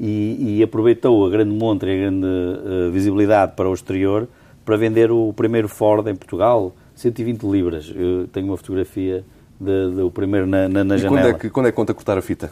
e, 0.00 0.56
e 0.58 0.62
aproveitou 0.62 1.26
a 1.26 1.30
grande 1.30 1.52
montra 1.52 1.90
e 1.92 1.94
a 1.94 2.00
grande 2.10 2.26
visibilidade 2.90 3.52
para 3.54 3.68
o 3.68 3.74
exterior 3.74 4.26
para 4.64 4.76
vender 4.76 5.10
o 5.10 5.32
primeiro 5.32 5.68
Ford 5.68 6.06
em 6.06 6.14
Portugal, 6.14 6.72
120 6.98 7.42
libras. 7.44 7.92
Eu 7.94 8.26
tenho 8.28 8.46
uma 8.46 8.56
fotografia 8.56 9.24
do 9.60 10.10
primeiro 10.10 10.46
na, 10.46 10.68
na, 10.68 10.84
na 10.84 10.96
e 10.96 10.98
janela. 10.98 11.22
Quando 11.22 11.34
é, 11.34 11.38
que, 11.38 11.50
quando 11.50 11.66
é 11.66 11.70
que 11.70 11.76
conta 11.76 11.94
cortar 11.94 12.18
a 12.18 12.22
fita? 12.22 12.50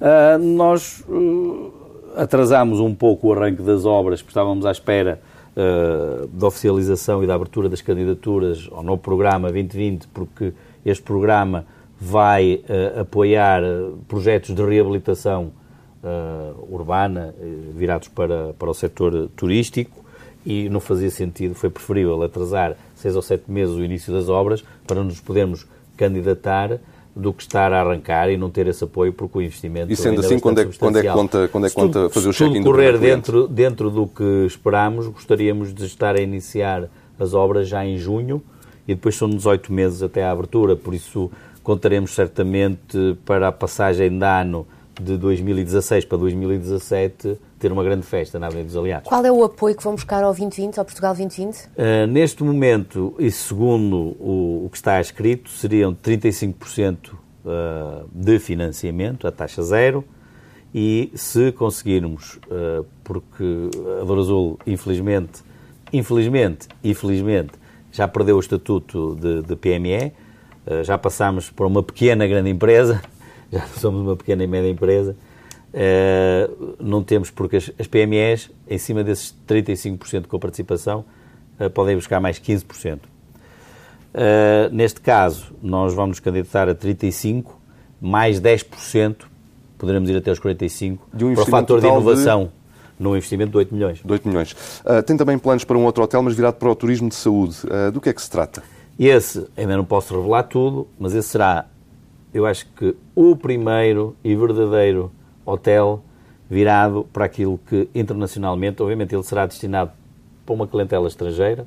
Uh, 0.00 0.38
nós 0.38 1.04
uh, 1.08 1.72
atrasámos 2.16 2.80
um 2.80 2.94
pouco 2.94 3.28
o 3.28 3.32
arranque 3.32 3.62
das 3.62 3.84
obras, 3.84 4.22
porque 4.22 4.30
estávamos 4.30 4.64
à 4.64 4.70
espera 4.70 5.20
uh, 5.56 6.26
da 6.28 6.46
oficialização 6.46 7.22
e 7.24 7.26
da 7.26 7.34
abertura 7.34 7.68
das 7.68 7.80
candidaturas 7.80 8.68
ao 8.72 8.82
novo 8.82 9.02
programa 9.02 9.50
2020, 9.50 10.08
porque 10.08 10.52
este 10.84 11.02
programa 11.02 11.64
vai 12.00 12.64
uh, 12.68 13.00
apoiar 13.00 13.62
eh, 13.62 13.90
projetos 14.08 14.52
de 14.52 14.60
reabilitação 14.60 15.52
uh, 16.02 16.74
urbana 16.74 17.32
virados 17.76 18.08
para, 18.08 18.52
para 18.54 18.68
o 18.68 18.74
setor 18.74 19.28
turístico 19.36 20.02
e 20.44 20.68
não 20.68 20.80
fazia 20.80 21.10
sentido, 21.10 21.54
foi 21.54 21.70
preferível 21.70 22.20
atrasar 22.24 22.76
seis 23.02 23.16
ou 23.16 23.22
sete 23.22 23.50
meses 23.50 23.74
o 23.74 23.84
início 23.84 24.12
das 24.12 24.28
obras 24.28 24.64
para 24.86 25.02
nos 25.02 25.20
podermos 25.20 25.66
candidatar 25.96 26.78
do 27.14 27.32
que 27.32 27.42
estar 27.42 27.72
a 27.72 27.82
arrancar 27.82 28.30
e 28.30 28.36
não 28.36 28.50
ter 28.50 28.66
esse 28.66 28.82
apoio 28.82 29.12
porque 29.12 29.38
o 29.38 29.42
investimento 29.42 29.92
E 29.92 29.96
sendo 29.96 30.20
assim, 30.20 30.38
quando 30.38 30.60
é, 30.60 30.64
quando 30.64 30.98
é 30.98 31.02
que 31.02 31.08
conta, 31.08 31.48
quando 31.48 31.66
é 31.66 31.68
que 31.68 31.74
conta 31.74 32.08
fazer 32.08 32.28
o 32.28 32.32
check-in 32.32 32.62
do 32.62 32.70
correr 32.70 32.98
dentro, 32.98 33.46
dentro 33.46 33.90
do 33.90 34.06
que 34.06 34.46
esperamos, 34.46 35.06
gostaríamos 35.08 35.74
de 35.74 35.84
estar 35.84 36.16
a 36.16 36.20
iniciar 36.20 36.88
as 37.18 37.34
obras 37.34 37.68
já 37.68 37.84
em 37.84 37.98
junho 37.98 38.42
e 38.88 38.94
depois 38.94 39.14
são 39.14 39.28
18 39.28 39.72
meses 39.72 40.02
até 40.02 40.24
à 40.24 40.30
abertura, 40.30 40.74
por 40.74 40.94
isso 40.94 41.30
contaremos 41.62 42.14
certamente 42.14 43.16
para 43.26 43.48
a 43.48 43.52
passagem 43.52 44.18
de 44.18 44.24
ano 44.24 44.66
de 45.00 45.16
2016 45.16 46.04
para 46.06 46.18
2017 46.18 47.38
ter 47.62 47.70
uma 47.70 47.84
grande 47.84 48.04
festa 48.04 48.40
na 48.40 48.48
Avenida 48.48 48.66
dos 48.66 48.76
Aliados. 48.76 49.08
Qual 49.08 49.24
é 49.24 49.30
o 49.30 49.44
apoio 49.44 49.76
que 49.76 49.84
vão 49.84 49.94
buscar 49.94 50.24
ao 50.24 50.32
2020, 50.32 50.78
ao 50.80 50.84
Portugal 50.84 51.14
2020? 51.14 51.66
Uh, 51.66 52.06
neste 52.08 52.42
momento, 52.42 53.14
e 53.20 53.30
segundo 53.30 54.16
o, 54.18 54.64
o 54.66 54.68
que 54.68 54.76
está 54.76 55.00
escrito, 55.00 55.48
seriam 55.48 55.94
35% 55.94 57.12
uh, 57.12 58.08
de 58.12 58.40
financiamento, 58.40 59.28
a 59.28 59.30
taxa 59.30 59.62
zero, 59.62 60.04
e 60.74 61.12
se 61.14 61.52
conseguirmos, 61.52 62.40
uh, 62.48 62.84
porque 63.04 63.70
a 64.00 64.04
Douro 64.04 64.22
Azul, 64.22 64.58
infelizmente, 64.66 65.44
infelizmente 65.92 66.66
e 66.82 66.92
felizmente, 66.94 67.52
já 67.92 68.08
perdeu 68.08 68.38
o 68.38 68.40
estatuto 68.40 69.14
de, 69.20 69.42
de 69.42 69.54
PME, 69.54 70.12
já 70.82 70.96
passámos 70.96 71.50
para 71.50 71.66
uma 71.66 71.82
pequena 71.82 72.26
grande 72.26 72.48
empresa, 72.48 73.02
já 73.52 73.66
somos 73.78 74.00
uma 74.00 74.16
pequena 74.16 74.42
e 74.42 74.46
média 74.48 74.68
empresa, 74.68 75.14
Uh, 75.72 76.76
não 76.78 77.02
temos, 77.02 77.30
porque 77.30 77.56
as, 77.56 77.72
as, 77.78 77.86
PMEs, 77.86 78.50
em 78.68 78.76
cima 78.76 79.02
desses 79.02 79.34
35% 79.48 80.26
com 80.26 80.38
participação, 80.38 81.04
uh, 81.58 81.70
podem 81.70 81.96
buscar 81.96 82.20
mais 82.20 82.38
15%. 82.38 82.96
Uh, 82.96 82.98
eh, 84.14 84.68
neste 84.70 85.00
caso, 85.00 85.54
nós 85.62 85.94
vamos 85.94 86.10
nos 86.10 86.20
candidatar 86.20 86.68
a 86.68 86.74
35%, 86.74 87.46
mais 87.98 88.38
10%, 88.38 89.16
poderemos 89.78 90.10
ir 90.10 90.16
até 90.16 90.28
aos 90.28 90.38
45%, 90.38 90.98
de 91.14 91.24
um 91.24 91.34
para 91.34 91.42
o 91.42 91.46
fator 91.46 91.80
de 91.80 91.86
inovação. 91.86 92.44
De... 92.44 92.62
Num 93.00 93.16
investimento 93.16 93.50
de 93.50 93.56
8 93.56 93.74
milhões. 93.74 94.00
De 94.04 94.12
8 94.12 94.28
milhões. 94.28 94.54
tem 95.06 95.16
também 95.16 95.36
planos 95.36 95.64
para 95.64 95.76
um 95.76 95.84
outro 95.84 96.04
hotel, 96.04 96.22
mas 96.22 96.36
virado 96.36 96.54
para 96.54 96.70
o 96.70 96.76
turismo 96.76 97.08
de 97.08 97.16
saúde. 97.16 97.56
do 97.92 98.00
que 98.00 98.10
é 98.10 98.12
que 98.12 98.22
se 98.22 98.30
trata? 98.30 98.62
Esse, 98.96 99.44
ainda 99.56 99.76
não 99.76 99.84
posso 99.84 100.14
revelar 100.14 100.44
tudo, 100.44 100.86
mas 101.00 101.12
esse 101.12 101.30
será, 101.30 101.66
eu 102.32 102.46
acho 102.46 102.66
que, 102.76 102.94
o 103.12 103.34
primeiro 103.34 104.14
e 104.22 104.36
verdadeiro 104.36 105.10
hotel 105.44 106.02
virado 106.48 107.08
para 107.12 107.24
aquilo 107.24 107.58
que 107.58 107.88
internacionalmente, 107.94 108.82
obviamente, 108.82 109.14
ele 109.14 109.22
será 109.22 109.46
destinado 109.46 109.92
para 110.44 110.54
uma 110.54 110.66
clientela 110.66 111.08
estrangeira. 111.08 111.66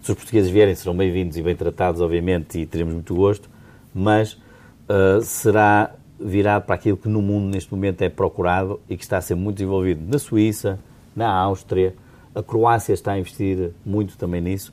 Se 0.00 0.10
os 0.10 0.16
portugueses 0.16 0.50
vierem, 0.50 0.74
serão 0.74 0.96
bem-vindos 0.96 1.36
e 1.36 1.42
bem 1.42 1.54
tratados, 1.54 2.00
obviamente, 2.00 2.58
e 2.58 2.66
teremos 2.66 2.94
muito 2.94 3.14
gosto, 3.14 3.48
mas 3.94 4.32
uh, 4.32 5.20
será 5.22 5.94
virado 6.18 6.64
para 6.64 6.74
aquilo 6.74 6.96
que 6.96 7.08
no 7.08 7.20
mundo 7.20 7.52
neste 7.52 7.72
momento 7.72 8.02
é 8.02 8.08
procurado 8.08 8.80
e 8.88 8.96
que 8.96 9.02
está 9.02 9.18
a 9.18 9.20
ser 9.20 9.34
muito 9.34 9.56
desenvolvido 9.56 10.00
na 10.06 10.18
Suíça, 10.18 10.78
na 11.14 11.30
Áustria, 11.30 11.94
a 12.34 12.42
Croácia 12.42 12.92
está 12.92 13.12
a 13.12 13.18
investir 13.18 13.70
muito 13.84 14.16
também 14.18 14.40
nisso, 14.40 14.72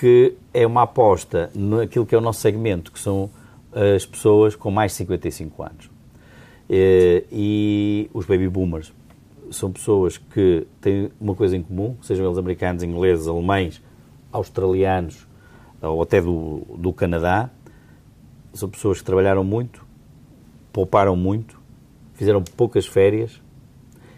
que 0.00 0.34
é 0.54 0.66
uma 0.66 0.82
aposta 0.82 1.50
naquilo 1.54 2.06
que 2.06 2.14
é 2.14 2.18
o 2.18 2.20
nosso 2.20 2.40
segmento, 2.40 2.90
que 2.90 2.98
são 2.98 3.28
as 3.72 4.06
pessoas 4.06 4.56
com 4.56 4.70
mais 4.70 4.92
de 4.92 4.98
55 4.98 5.62
anos. 5.62 5.87
E, 6.68 7.24
e 7.32 8.10
os 8.12 8.26
baby 8.26 8.48
boomers 8.48 8.92
são 9.50 9.72
pessoas 9.72 10.18
que 10.18 10.66
têm 10.80 11.10
uma 11.20 11.34
coisa 11.34 11.56
em 11.56 11.62
comum, 11.62 11.96
sejam 12.02 12.26
eles 12.26 12.38
americanos, 12.38 12.82
ingleses, 12.82 13.26
alemães, 13.26 13.82
australianos 14.30 15.26
ou 15.80 16.02
até 16.02 16.20
do, 16.20 16.62
do 16.76 16.92
Canadá, 16.92 17.50
são 18.52 18.68
pessoas 18.68 18.98
que 18.98 19.04
trabalharam 19.04 19.44
muito, 19.44 19.86
pouparam 20.72 21.16
muito, 21.16 21.60
fizeram 22.14 22.42
poucas 22.42 22.86
férias 22.86 23.40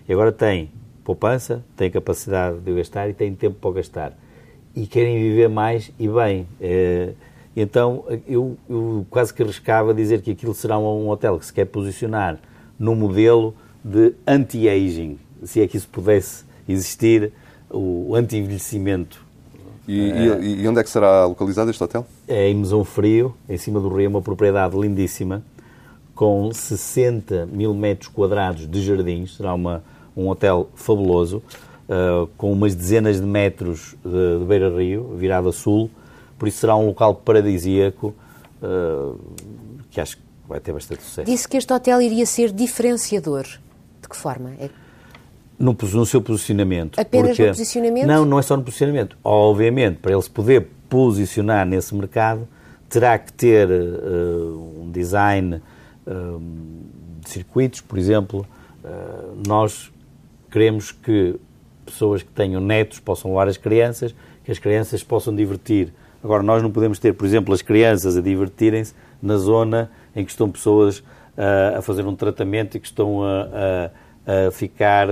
e 0.09 0.13
agora 0.13 0.33
têm 0.33 0.71
poupança, 1.05 1.65
têm 1.77 1.91
capacidade 1.91 2.61
de 2.61 2.75
gastar 2.75 3.09
e 3.09 3.15
têm 3.15 3.35
tempo 3.35 3.57
para 3.61 3.73
gastar. 3.73 4.19
E 4.75 4.87
querem 4.87 5.19
viver 5.19 5.49
mais 5.49 5.93
e 5.99 6.09
bem. 6.09 6.47
É, 6.61 7.13
então, 7.57 8.05
eu, 8.29 8.57
eu, 8.69 9.07
quase 9.11 9.35
que 9.35 9.43
arriscava 9.43 9.93
dizer 9.93 10.23
que 10.23 10.31
aquilo 10.31 10.55
será 10.55 10.79
um 10.79 11.09
hotel 11.09 11.39
que 11.39 11.47
se 11.47 11.53
quer 11.53 11.67
posicionar 11.67 12.39
no 12.79 12.95
modelo 12.95 13.55
de 13.85 14.15
anti-aging, 14.27 15.19
se 15.43 15.61
é 15.61 15.67
que 15.67 15.77
isso 15.77 15.89
pudesse 15.89 16.45
existir, 16.69 17.33
o 17.71 18.15
anti-envelhecimento. 18.15 19.25
E, 19.87 20.11
é, 20.11 20.41
e, 20.41 20.69
onde 20.69 20.79
é 20.79 20.85
que 20.85 20.91
será 20.91 21.27
localizado 21.27 21.71
este 21.71 21.83
hotel? 21.83 22.07
É 22.29 22.49
em 22.49 22.55
Mesão 22.55 22.85
Frio, 22.85 23.35
em 23.49 23.57
cima 23.57 23.81
do 23.81 23.89
rio, 23.89 24.09
uma 24.09 24.23
propriedade 24.23 24.79
lindíssima, 24.79 25.43
com 26.15 26.53
60 26.53 27.47
mil 27.47 27.75
metros 27.75 28.09
quadrados 28.09 28.69
de 28.69 28.83
jardins. 28.83 29.37
Será 29.37 29.55
uma, 29.55 29.83
um 30.17 30.29
hotel 30.29 30.69
fabuloso, 30.75 31.43
uh, 31.89 32.29
com 32.37 32.53
umas 32.53 32.75
dezenas 32.75 33.21
de 33.21 33.27
metros 33.27 33.97
de, 34.05 34.39
de 34.39 34.45
beira-rio, 34.45 35.17
virado 35.17 35.49
a 35.49 35.53
sul. 35.53 35.91
Por 36.41 36.49
isso 36.49 36.57
será 36.57 36.75
um 36.75 36.87
local 36.87 37.17
paradisíaco, 37.17 38.15
uh, 38.63 39.21
que 39.91 40.01
acho 40.01 40.17
que 40.17 40.23
vai 40.49 40.59
ter 40.59 40.73
bastante 40.73 41.03
sucesso. 41.03 41.31
Disse 41.31 41.47
que 41.47 41.59
este 41.59 41.71
hotel 41.71 42.01
iria 42.01 42.25
ser 42.25 42.51
diferenciador. 42.51 43.45
De 44.01 44.09
que 44.09 44.17
forma? 44.17 44.53
É... 44.59 44.71
No, 45.59 45.77
no, 45.79 46.07
seu 46.07 46.23
posicionamento. 46.23 46.99
Apenas 46.99 47.33
porque... 47.33 47.43
no 47.43 47.49
posicionamento? 47.49 48.07
Não, 48.07 48.25
não 48.25 48.39
é 48.39 48.43
só 48.43 48.57
no 48.57 48.63
posicionamento. 48.63 49.19
Obviamente, 49.23 49.99
para 49.99 50.13
ele 50.13 50.23
se 50.23 50.31
poder 50.31 50.67
posicionar 50.89 51.67
nesse 51.67 51.95
mercado, 51.95 52.49
terá 52.89 53.19
que 53.19 53.35
ter 53.35 53.69
uh, 53.69 54.81
um 54.81 54.91
design 54.91 55.61
de 57.21 57.31
circuitos, 57.31 57.83
por 57.83 57.99
exemplo, 57.99 58.47
uh, 58.83 59.43
nós 59.47 59.93
queremos 60.51 60.91
que 60.91 61.39
pessoas 61.85 62.23
que 62.23 62.31
tenham 62.31 62.63
netos 62.63 62.99
possam 62.99 63.31
levar 63.31 63.47
as 63.47 63.59
crianças, 63.59 64.15
que 64.43 64.51
as 64.51 64.59
crianças 64.59 65.05
possam 65.05 65.37
divertir. 65.37 65.93
Agora, 66.23 66.43
nós 66.43 66.63
não 66.63 66.71
podemos 66.71 66.99
ter, 66.99 67.15
por 67.15 67.27
exemplo, 67.27 67.55
as 67.55 67.63
crianças 67.63 68.17
a 68.17 68.21
divertirem-se 68.21 68.95
na 69.23 69.37
zona 69.37 69.91
em 70.15 70.25
que 70.25 70.31
estão 70.31 70.51
pessoas 70.51 70.99
uh, 70.99 71.79
a 71.79 71.83
fazer 71.83 72.05
um 72.05 72.15
tratamento 72.15 72.77
e 72.77 72.81
que 72.81 72.87
estão 72.87 73.25
a, 73.25 73.49
a, 74.27 74.49
a, 74.49 74.51
ficar 74.51 75.09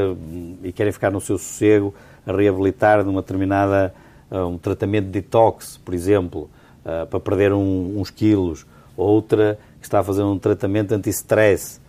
e 0.62 0.73
querem 0.73 0.92
ficar 0.92 1.11
no 1.11 1.21
seu 1.21 1.38
sossego, 1.38 1.94
a 2.27 2.33
reabilitar 2.33 3.03
numa 3.05 3.23
determinada 3.23 3.94
uh, 4.31 4.47
um 4.47 4.59
tratamento 4.59 5.07
de 5.07 5.12
detox, 5.12 5.79
por 5.79 5.94
exemplo, 5.94 6.51
uh, 6.85 7.07
para 7.07 7.21
perder 7.21 7.53
um, 7.53 7.99
uns 7.99 8.11
quilos, 8.11 8.66
outra 8.97 9.59
que 9.81 9.87
está 9.87 10.01
a 10.01 10.05
fazer 10.05 10.23
um 10.23 10.38
tratamento 10.38 10.92
anti-stress, 10.92 11.81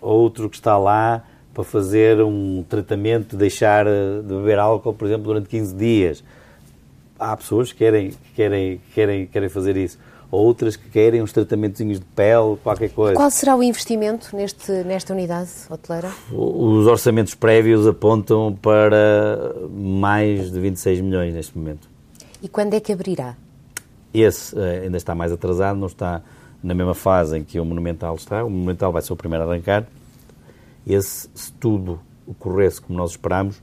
outro 0.00 0.48
que 0.48 0.56
está 0.56 0.78
lá 0.78 1.22
para 1.52 1.62
fazer 1.62 2.22
um 2.22 2.64
tratamento, 2.66 3.36
deixar 3.36 3.84
de 3.84 4.34
beber 4.34 4.58
álcool, 4.58 4.94
por 4.94 5.06
exemplo, 5.06 5.24
durante 5.24 5.46
15 5.50 5.74
dias. 5.74 6.24
Há 7.18 7.36
pessoas 7.36 7.72
que 7.72 7.78
querem, 7.78 8.12
querem, 8.34 8.80
querem, 8.94 9.26
querem 9.26 9.48
fazer 9.48 9.76
isso. 9.76 9.98
Outras 10.30 10.74
que 10.76 10.88
querem 10.90 11.22
uns 11.22 11.32
tratamentos 11.32 11.78
de 11.78 12.04
pele, 12.14 12.56
qualquer 12.62 12.90
coisa. 12.90 13.14
Qual 13.14 13.30
será 13.30 13.54
o 13.54 13.62
investimento 13.62 14.34
neste, 14.34 14.72
nesta 14.84 15.12
unidade 15.12 15.50
hoteleira? 15.70 16.10
Os 16.32 16.86
orçamentos 16.86 17.34
prévios 17.34 17.86
apontam 17.86 18.56
para 18.60 19.54
mais 19.70 20.50
de 20.50 20.60
26 20.60 21.00
milhões 21.00 21.32
neste 21.32 21.56
momento. 21.56 21.88
E 22.42 22.48
quando 22.48 22.74
é 22.74 22.80
que 22.80 22.92
abrirá? 22.92 23.36
Esse 24.12 24.58
eh, 24.58 24.82
ainda 24.84 24.96
está 24.96 25.14
mais 25.14 25.30
atrasado, 25.30 25.78
não 25.78 25.86
está 25.86 26.22
na 26.62 26.74
mesma 26.74 26.94
fase 26.94 27.38
em 27.38 27.44
que 27.44 27.60
o 27.60 27.64
Monumental 27.64 28.16
está. 28.16 28.44
O 28.44 28.50
Monumental 28.50 28.90
vai 28.90 29.02
ser 29.02 29.12
o 29.12 29.16
primeiro 29.16 29.44
a 29.44 29.46
arrancar. 29.46 29.86
Esse, 30.86 31.30
se 31.34 31.52
tudo 31.52 32.00
ocorresse 32.26 32.80
como 32.80 32.98
nós 32.98 33.12
esperamos, 33.12 33.62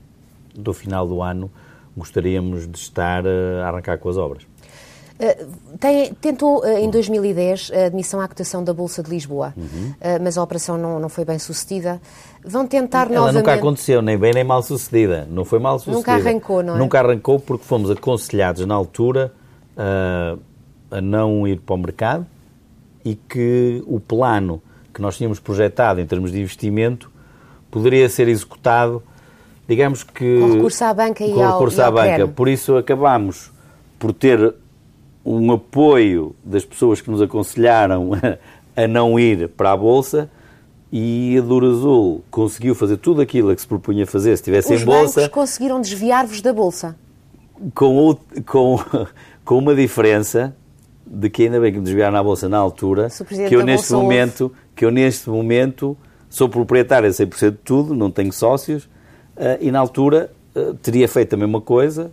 do 0.54 0.72
final 0.72 1.06
do 1.06 1.20
ano 1.20 1.50
gostaríamos 1.96 2.66
de 2.66 2.78
estar 2.78 3.24
eh, 3.24 3.62
a 3.62 3.68
arrancar 3.68 3.98
com 3.98 4.08
as 4.08 4.16
obras. 4.16 4.42
Uh, 5.14 5.76
tem, 5.78 6.12
tentou 6.14 6.64
uh, 6.64 6.78
em 6.78 6.90
2010 6.90 7.70
a 7.72 7.86
admissão 7.86 8.20
à 8.20 8.26
cotação 8.26 8.64
da 8.64 8.74
Bolsa 8.74 9.00
de 9.00 9.10
Lisboa, 9.10 9.54
uhum. 9.56 9.90
uh, 9.90 10.20
mas 10.20 10.36
a 10.36 10.42
operação 10.42 10.76
não, 10.76 10.98
não 10.98 11.08
foi 11.08 11.24
bem 11.24 11.38
sucedida. 11.38 12.00
Vão 12.44 12.66
tentar 12.66 13.06
Ela 13.06 13.20
novamente... 13.20 13.36
nunca 13.36 13.54
aconteceu, 13.54 14.02
nem 14.02 14.18
bem 14.18 14.34
nem 14.34 14.42
mal 14.42 14.60
sucedida. 14.60 15.26
Não 15.30 15.44
foi 15.44 15.60
mal 15.60 15.78
sucedida. 15.78 15.98
Nunca 15.98 16.12
arrancou, 16.14 16.62
não 16.64 16.74
é? 16.74 16.78
Nunca 16.78 16.98
arrancou 16.98 17.38
porque 17.38 17.64
fomos 17.64 17.92
aconselhados 17.92 18.66
na 18.66 18.74
altura 18.74 19.32
a 20.90 21.00
não 21.00 21.46
ir 21.48 21.60
para 21.60 21.74
o 21.74 21.78
mercado 21.78 22.26
e 23.04 23.14
que 23.14 23.82
o 23.86 23.98
plano 23.98 24.62
que 24.92 25.02
nós 25.02 25.16
tínhamos 25.16 25.40
projetado 25.40 26.00
em 26.00 26.06
termos 26.06 26.30
de 26.30 26.40
investimento 26.40 27.10
poderia 27.70 28.08
ser 28.08 28.28
executado, 28.28 29.02
digamos 29.68 30.02
que... 30.02 30.40
Com 30.40 30.52
recurso 30.54 30.84
à 30.84 30.94
banca 30.94 31.24
e 31.24 31.32
com 31.32 31.42
ao 31.42 31.52
recurso 31.52 31.80
e 31.80 31.82
à 31.82 31.90
banca. 31.90 32.14
CREN. 32.14 32.28
Por 32.28 32.48
isso 32.48 32.76
acabámos 32.76 33.52
por 33.98 34.12
ter 34.12 34.54
um 35.24 35.52
apoio 35.52 36.34
das 36.44 36.64
pessoas 36.64 37.00
que 37.00 37.10
nos 37.10 37.22
aconselharam 37.22 38.10
a 38.76 38.86
não 38.86 39.18
ir 39.18 39.48
para 39.48 39.72
a 39.72 39.76
Bolsa 39.76 40.30
e 40.92 41.36
a 41.38 41.40
Dura 41.40 41.66
Azul 41.66 42.22
conseguiu 42.30 42.74
fazer 42.74 42.98
tudo 42.98 43.20
aquilo 43.20 43.50
a 43.50 43.54
que 43.54 43.60
se 43.60 43.66
propunha 43.66 44.06
fazer 44.06 44.30
se 44.36 44.42
estivesse 44.42 44.74
Os 44.74 44.82
em 44.82 44.84
Bolsa. 44.84 45.22
bancos 45.22 45.34
conseguiram 45.34 45.80
desviar-vos 45.80 46.40
da 46.40 46.52
Bolsa. 46.52 46.96
Com, 47.74 48.16
com, 48.46 48.78
com 49.44 49.58
uma 49.58 49.74
diferença 49.74 50.54
de 51.06 51.28
que 51.28 51.44
ainda 51.44 51.60
bem 51.60 51.72
que 51.72 51.78
me 51.78 51.84
desviaram 51.84 52.12
na 52.12 52.22
bolsa 52.22 52.48
na 52.48 52.58
altura, 52.58 53.08
que 53.48 53.54
eu 53.54 53.64
neste 53.64 53.92
momento, 53.92 54.52
que 54.74 54.84
eu 54.84 54.90
neste 54.90 55.28
momento 55.28 55.96
sou 56.28 56.48
proprietário 56.48 57.08
a 57.08 57.12
100% 57.12 57.50
de 57.50 57.56
tudo, 57.58 57.94
não 57.94 58.10
tenho 58.10 58.32
sócios, 58.32 58.88
e 59.60 59.70
na 59.70 59.80
altura 59.80 60.30
uh, 60.54 60.74
teria 60.74 61.08
feito 61.08 61.34
a 61.34 61.36
mesma 61.36 61.60
coisa 61.60 62.10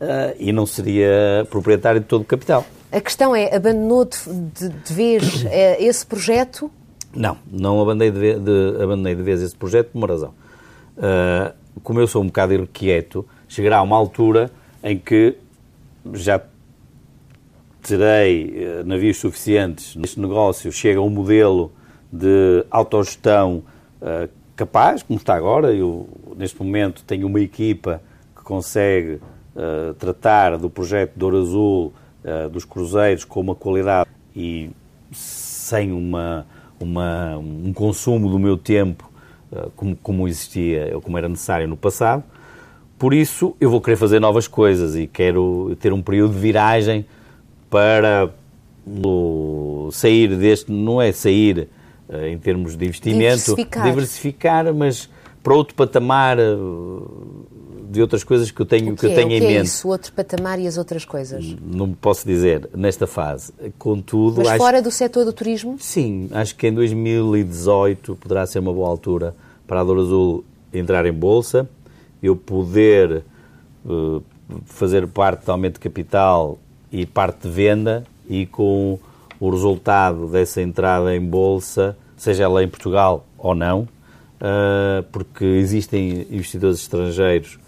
uh, 0.00 0.36
e 0.38 0.52
não 0.52 0.66
seria 0.66 1.46
proprietário 1.50 2.00
de 2.00 2.06
todo 2.06 2.22
o 2.22 2.24
capital. 2.24 2.64
A 2.90 3.00
questão 3.00 3.34
é, 3.34 3.54
abandonou 3.54 4.04
de, 4.04 4.68
de, 4.68 4.92
vez 4.92 5.46
esse 5.78 6.04
projeto? 6.04 6.70
Não, 7.14 7.38
não 7.50 7.80
abandonei 7.80 8.10
de, 8.10 8.18
vez, 8.18 8.40
de, 8.40 8.82
abandonei 8.82 9.14
de 9.14 9.22
vez 9.22 9.42
esse 9.42 9.56
projeto 9.56 9.88
por 9.92 9.98
uma 9.98 10.06
razão. 10.06 10.34
como 11.82 12.00
eu 12.00 12.06
sou 12.06 12.22
um 12.22 12.26
bocado 12.26 12.52
irrequieto, 12.52 13.26
chegará 13.48 13.80
uma 13.80 13.96
altura 13.96 14.50
em 14.82 14.98
que 14.98 15.36
já 16.12 16.38
terei 17.82 18.54
eh, 18.56 18.82
navios 18.84 19.18
suficientes 19.18 19.96
neste 19.96 20.20
negócio, 20.20 20.70
chega 20.70 21.00
um 21.00 21.10
modelo 21.10 21.72
de 22.12 22.64
autogestão 22.70 23.64
uh, 24.00 24.28
capaz, 24.62 25.02
como 25.02 25.18
está 25.18 25.34
agora. 25.34 25.72
Eu, 25.72 26.08
neste 26.36 26.60
momento, 26.62 27.02
tenho 27.04 27.26
uma 27.26 27.40
equipa 27.40 28.00
que 28.36 28.42
consegue 28.42 29.20
uh, 29.56 29.94
tratar 29.94 30.56
do 30.56 30.70
projeto 30.70 31.12
de 31.16 31.24
Ouro 31.24 31.40
Azul, 31.40 31.92
uh, 32.24 32.48
dos 32.48 32.64
cruzeiros, 32.64 33.24
com 33.24 33.40
uma 33.40 33.54
qualidade 33.54 34.08
e 34.34 34.70
sem 35.10 35.92
uma, 35.92 36.46
uma, 36.78 37.36
um 37.38 37.72
consumo 37.72 38.30
do 38.30 38.38
meu 38.38 38.56
tempo 38.56 39.10
como, 39.76 39.94
como 39.96 40.26
existia 40.26 40.90
ou 40.94 41.02
como 41.02 41.18
era 41.18 41.28
necessário 41.28 41.68
no 41.68 41.76
passado. 41.76 42.24
Por 42.98 43.12
isso, 43.12 43.54
eu 43.60 43.68
vou 43.68 43.78
querer 43.78 43.96
fazer 43.96 44.18
novas 44.18 44.48
coisas 44.48 44.96
e 44.96 45.06
quero 45.06 45.76
ter 45.78 45.92
um 45.92 46.00
período 46.00 46.32
de 46.32 46.40
viragem 46.40 47.04
para 47.68 48.30
sair 49.92 50.34
deste, 50.36 50.72
não 50.72 51.02
é 51.02 51.12
sair 51.12 51.68
uh, 51.68 51.81
em 52.10 52.38
termos 52.38 52.76
de 52.76 52.84
investimento, 52.84 53.54
diversificar. 53.54 53.84
diversificar, 53.84 54.74
mas 54.74 55.08
para 55.42 55.54
outro 55.54 55.74
patamar 55.74 56.38
uh, 56.38 57.46
de 57.90 58.00
outras 58.00 58.24
coisas 58.24 58.50
que 58.50 58.60
eu 58.60 58.66
tenho, 58.66 58.94
que, 58.94 59.00
que 59.00 59.06
eu 59.06 59.14
tenho 59.14 59.32
é? 59.32 59.36
em 59.36 59.40
mente. 59.40 59.56
É 59.56 59.62
isso, 59.62 59.88
outro 59.88 60.12
patamar 60.12 60.58
e 60.58 60.66
as 60.66 60.78
outras 60.78 61.04
coisas? 61.04 61.56
Não 61.60 61.92
posso 61.92 62.26
dizer 62.26 62.68
nesta 62.74 63.06
fase. 63.06 63.52
Contudo, 63.78 64.38
mas 64.38 64.48
acho, 64.48 64.58
fora 64.58 64.80
do 64.80 64.90
setor 64.90 65.24
do 65.24 65.32
turismo? 65.32 65.76
Sim, 65.78 66.28
acho 66.32 66.54
que 66.56 66.66
em 66.66 66.72
2018 66.72 68.16
poderá 68.16 68.46
ser 68.46 68.60
uma 68.60 68.72
boa 68.72 68.88
altura 68.88 69.34
para 69.66 69.80
a 69.80 69.84
Dor 69.84 69.98
Azul 69.98 70.44
entrar 70.72 71.04
em 71.06 71.12
bolsa, 71.12 71.68
eu 72.22 72.34
poder 72.34 73.24
uh, 73.84 74.22
fazer 74.64 75.06
parte 75.06 75.44
de 75.44 75.50
aumento 75.50 75.74
de 75.74 75.80
capital 75.80 76.58
e 76.90 77.04
parte 77.04 77.48
de 77.48 77.54
venda 77.54 78.04
e 78.28 78.46
com 78.46 78.98
o 79.42 79.50
resultado 79.50 80.28
dessa 80.28 80.62
entrada 80.62 81.12
em 81.16 81.20
bolsa, 81.20 81.96
seja 82.16 82.44
ela 82.44 82.62
em 82.62 82.68
Portugal 82.68 83.26
ou 83.36 83.56
não, 83.56 83.80
uh, 83.80 85.02
porque 85.10 85.44
existem 85.44 86.28
investidores 86.30 86.78
estrangeiros 86.78 87.58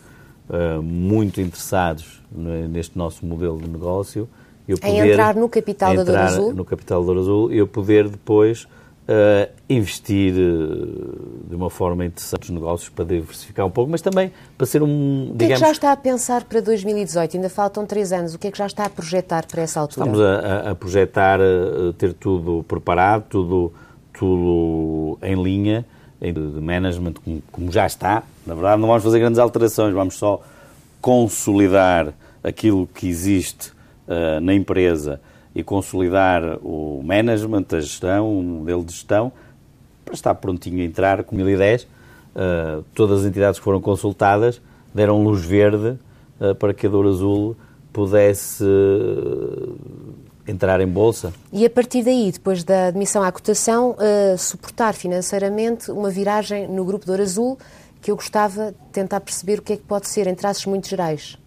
uh, 0.49 0.81
muito 0.81 1.41
interessados 1.41 2.23
neste 2.71 2.97
nosso 2.97 3.27
modelo 3.27 3.59
de 3.59 3.69
negócio. 3.69 4.29
Eu 4.69 4.79
poder 4.79 4.93
em 4.93 5.11
entrar 5.11 5.35
no 5.35 5.49
capital 5.49 5.97
da 5.97 6.05
Douro 6.05 6.21
Azul? 6.21 6.55
No 6.55 6.65
capital 6.65 7.01
da 7.01 7.07
Douro 7.07 7.21
Azul 7.21 7.53
e 7.53 7.59
eu 7.59 7.67
poder 7.67 8.09
depois 8.09 8.69
uh, 9.09 9.53
investir 9.69 10.35
uh, 10.35 11.49
de 11.49 11.55
uma 11.55 11.71
forma 11.71 12.05
interessante 12.05 12.51
nos 12.51 12.61
negócios 12.61 12.89
para 12.89 13.05
diversificar 13.05 13.67
um 13.67 13.71
pouco, 13.71 13.91
mas 13.91 14.01
também 14.01 14.33
para 14.57 14.67
ser 14.67 14.83
um. 14.83 15.29
O 15.29 15.33
que 15.33 15.39
digamos, 15.39 15.53
é 15.53 15.55
que 15.55 15.61
já 15.61 15.73
está 15.73 15.93
a 15.93 15.97
pensar 15.97 16.45
para 16.45 16.61
2018? 16.61 17.37
Ainda 17.37 17.49
faltam 17.49 17.87
três 17.87 18.13
anos. 18.13 18.35
O 18.35 18.39
que 18.39 18.49
é 18.49 18.51
que 18.51 18.59
já 18.59 18.67
está 18.67 18.87
a 18.87 18.91
projetar 18.91 19.47
para 19.47 19.63
essa 19.63 19.81
altura? 19.81 20.07
Estamos 20.07 20.21
a, 20.21 20.71
a 20.71 20.75
projetar 20.75 21.41
uh, 21.41 21.93
ter 21.95 22.13
tudo 22.15 22.65
preparado, 22.67 23.25
tudo, 23.29 23.73
tudo 24.13 25.19
em 25.23 25.41
linha 25.43 25.85
de 26.21 26.61
management, 26.61 27.15
como, 27.23 27.43
como 27.53 27.73
já 27.73 27.87
está. 27.87 28.23
Na 28.47 28.55
verdade, 28.55 28.81
não 28.81 28.89
vamos 28.89 29.03
fazer 29.03 29.19
grandes 29.19 29.39
alterações, 29.39 29.93
vamos 29.93 30.15
só 30.15 30.41
consolidar 31.01 32.15
aquilo 32.43 32.87
que 32.87 33.07
existe 33.07 33.73
na 34.41 34.55
empresa 34.55 35.21
e 35.55 35.63
consolidar 35.63 36.59
o 36.63 37.01
management, 37.05 37.67
a 37.73 37.81
gestão, 37.81 38.39
o 38.39 38.43
modelo 38.43 38.85
de 38.85 38.93
gestão, 38.93 39.33
para 40.05 40.15
estar 40.15 40.35
prontinho 40.35 40.83
a 40.83 40.85
entrar 40.85 41.23
com 41.23 41.37
2010. 41.37 41.85
Uh, 41.85 42.85
todas 42.95 43.21
as 43.21 43.27
entidades 43.27 43.61
que 43.61 43.65
foram 43.65 43.81
consultadas 43.81 44.61
deram 44.93 45.23
luz 45.23 45.45
verde 45.45 45.97
uh, 46.41 46.55
para 46.57 46.75
que 46.75 46.87
a 46.87 46.91
Douro 46.91 47.09
Azul 47.09 47.57
pudesse 47.93 48.65
uh, 48.65 49.79
entrar 50.47 50.81
em 50.81 50.89
bolsa. 50.89 51.33
E 51.53 51.65
a 51.65 51.71
partir 51.71 52.03
daí, 52.03 52.33
depois 52.33 52.65
da 52.65 52.89
admissão 52.89 53.23
à 53.23 53.31
cotação, 53.33 53.97
suportar 54.37 54.93
financeiramente 54.93 55.91
uma 55.91 56.11
viragem 56.11 56.69
no 56.69 56.85
Grupo 56.85 57.07
Douro 57.07 57.23
Azul, 57.23 57.57
que 58.03 58.11
eu 58.11 58.17
gostava 58.17 58.73
de 58.73 58.93
tentar 58.93 59.21
perceber 59.21 59.61
o 59.61 59.63
que 59.63 59.73
é 59.73 59.77
que 59.77 59.85
pode 59.85 60.07
ser, 60.07 60.27
em 60.27 60.35
traços 60.35 60.67
muito 60.67 60.87
gerais 60.87 61.39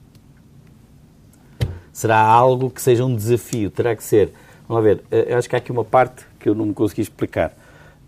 será 1.97 2.21
algo 2.21 2.69
que 2.69 2.79
seja 2.79 3.03
um 3.03 3.15
desafio, 3.15 3.71
terá 3.71 3.95
que 3.95 4.03
ser. 4.03 4.31
Vamos 4.67 4.83
lá 4.83 4.87
ver, 4.87 5.03
eh, 5.09 5.29
eu 5.29 5.37
acho 5.39 5.49
que 5.49 5.55
há 5.55 5.57
aqui 5.57 5.71
uma 5.71 5.83
parte 5.83 6.27
que 6.39 6.47
eu 6.47 6.53
não 6.53 6.67
me 6.67 6.73
consegui 6.73 7.01
explicar. 7.01 7.57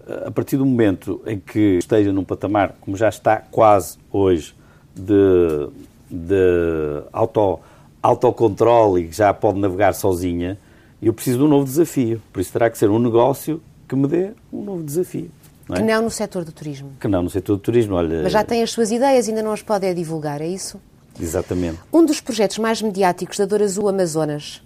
Eh, 0.07 0.25
a 0.27 0.31
partir 0.31 0.57
do 0.57 0.65
momento 0.65 1.19
em 1.25 1.39
que 1.39 1.79
esteja 1.79 2.13
num 2.13 2.23
patamar, 2.23 2.75
como 2.81 2.95
já 2.95 3.09
está 3.09 3.37
quase 3.37 3.97
hoje, 4.11 4.53
de, 4.93 5.69
de 6.07 7.01
auto, 7.11 7.59
autocontrole 7.99 9.05
e 9.05 9.07
que 9.07 9.15
já 9.15 9.33
pode 9.33 9.59
navegar 9.59 9.95
sozinha, 9.95 10.59
eu 11.01 11.11
preciso 11.11 11.39
de 11.39 11.45
um 11.45 11.47
novo 11.47 11.65
desafio. 11.65 12.21
Por 12.31 12.41
isso 12.41 12.53
terá 12.53 12.69
que 12.69 12.77
ser 12.77 12.91
um 12.91 12.99
negócio 12.99 13.59
que 13.87 13.95
me 13.95 14.07
dê 14.07 14.33
um 14.53 14.63
novo 14.63 14.83
desafio. 14.83 15.31
Não 15.67 15.77
é? 15.77 15.79
Que 15.79 15.85
não 15.85 16.03
no 16.03 16.11
setor 16.11 16.45
do 16.45 16.51
turismo. 16.51 16.91
Que 16.99 17.07
não 17.07 17.23
no 17.23 17.29
setor 17.31 17.55
do 17.55 17.59
turismo, 17.59 17.95
olha... 17.95 18.21
Mas 18.21 18.33
já 18.33 18.43
tem 18.43 18.61
as 18.61 18.69
suas 18.69 18.91
ideias, 18.91 19.27
ainda 19.27 19.41
não 19.41 19.51
as 19.51 19.63
pode 19.63 19.91
divulgar, 19.95 20.41
é 20.41 20.47
isso? 20.47 20.79
Exatamente. 21.19 21.79
Um 21.91 22.05
dos 22.05 22.19
projetos 22.19 22.57
mais 22.57 22.81
mediáticos 22.81 23.37
da 23.37 23.45
Dor 23.45 23.61
Azul 23.61 23.87
Amazonas. 23.87 24.61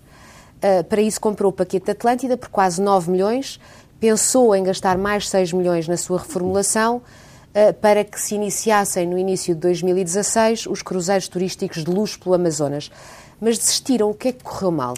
Uh, 0.64 0.84
para 0.86 1.02
isso 1.02 1.20
comprou 1.20 1.50
o 1.50 1.54
paquete 1.54 1.92
Atlântida 1.92 2.38
por 2.38 2.48
quase 2.48 2.82
9 2.82 3.12
milhões, 3.12 3.60
pensou 4.00 4.56
em 4.56 4.64
gastar 4.64 4.98
mais 4.98 5.30
6 5.30 5.54
milhões 5.54 5.88
na 5.88 5.98
sua 5.98 6.20
reformulação 6.20 6.98
uh, 6.98 7.74
para 7.82 8.04
que 8.04 8.20
se 8.20 8.36
iniciassem 8.36 9.08
no 9.08 9.18
início 9.18 9.54
de 9.54 9.62
2016 9.62 10.68
os 10.68 10.82
cruzeiros 10.82 11.28
turísticos 11.28 11.84
de 11.84 11.92
luxo 11.92 12.20
pelo 12.20 12.36
Amazonas. 12.36 12.90
Mas 13.42 13.58
desistiram. 13.58 14.10
O 14.10 14.14
que 14.14 14.30
é 14.30 14.32
que 14.32 14.44
correu 14.44 14.72
mal? 14.72 14.94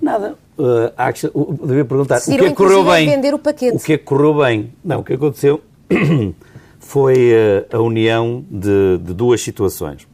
Nada. 0.00 0.36
Uh, 0.58 0.92
acho, 0.96 1.30
uh, 1.34 1.66
devia 1.66 1.84
perguntar 1.84 2.18
o 2.18 2.24
que 2.24 2.32
é 2.32 2.38
que 2.38 2.54
correu 2.54 2.84
bem. 2.84 3.08
vender 3.08 3.34
o 3.34 3.38
paquete. 3.38 3.76
O 3.76 3.80
que 3.80 3.92
é 3.94 3.98
que 3.98 4.04
correu 4.04 4.34
bem? 4.34 4.72
Não, 4.84 5.00
o 5.00 5.04
que 5.04 5.14
aconteceu 5.14 5.62
foi 6.78 7.66
a 7.70 7.78
união 7.78 8.44
de, 8.50 8.98
de 8.98 9.14
duas 9.14 9.40
situações. 9.40 10.06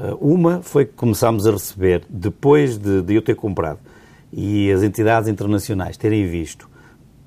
Eh, 0.00 0.16
uma 0.18 0.62
foi 0.62 0.86
que 0.86 0.94
começámos 0.94 1.46
a 1.46 1.50
receber, 1.50 2.04
depois 2.08 2.78
de, 2.78 3.02
de 3.02 3.14
eu 3.14 3.22
ter 3.22 3.34
comprado, 3.34 3.78
e 4.32 4.72
as 4.72 4.82
entidades 4.82 5.28
internacionais 5.28 5.96
terem 5.96 6.26
visto 6.26 6.68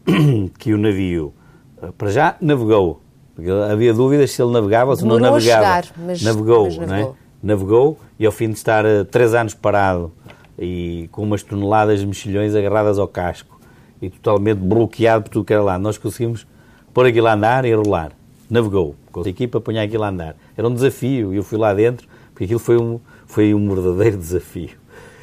que 0.58 0.74
o 0.74 0.78
navio, 0.78 1.34
eh, 1.82 1.90
para 1.96 2.10
já, 2.10 2.36
navegou. 2.42 3.02
Porque 3.36 3.50
havia 3.50 3.94
dúvidas 3.94 4.32
se 4.32 4.42
ele 4.42 4.52
navegava 4.52 4.92
ou 4.92 4.96
se 4.96 5.06
não 5.06 5.20
navegava. 5.20 5.40
Chegar, 5.42 5.86
mas, 5.98 6.22
navegou, 6.22 6.66
mas 6.66 6.78
navegou. 6.78 6.88
Não 6.88 7.12
é? 7.12 7.24
navegou 7.44 8.00
e 8.18 8.26
ao 8.26 8.32
fim 8.32 8.48
de 8.48 8.54
estar 8.54 8.86
uh, 8.86 9.04
três 9.04 9.34
anos 9.34 9.54
parado 9.54 10.14
e 10.58 11.10
com 11.12 11.24
umas 11.24 11.44
toneladas 11.44 12.00
de 12.00 12.06
mexilhões 12.06 12.56
agarradas 12.56 12.98
ao 12.98 13.08
casco 13.08 13.60
e 14.02 14.10
totalmente 14.10 14.60
bloqueado 14.60 15.24
por 15.24 15.30
tudo 15.30 15.46
que 15.46 15.52
era 15.52 15.62
lá, 15.62 15.78
nós 15.78 15.98
conseguimos 15.98 16.48
pôr 16.94 17.06
aquilo 17.06 17.28
a 17.28 17.34
andar 17.34 17.66
e 17.66 17.74
rolar. 17.74 18.12
Navegou. 18.50 18.96
Com 19.12 19.22
a 19.22 19.30
equipa 19.30 19.58
apanhar 19.58 19.84
aquilo 19.84 20.04
a 20.04 20.10
andar. 20.10 20.36
Era 20.56 20.68
um 20.68 20.74
desafio 20.74 21.34
e 21.34 21.38
eu 21.38 21.44
fui 21.44 21.58
lá 21.58 21.74
dentro 21.74 22.08
porque 22.34 22.46
aquilo 22.46 22.60
foi 22.60 22.78
um, 22.78 23.00
foi 23.28 23.54
um 23.54 23.74
verdadeiro 23.74 24.18
desafio. 24.20 24.72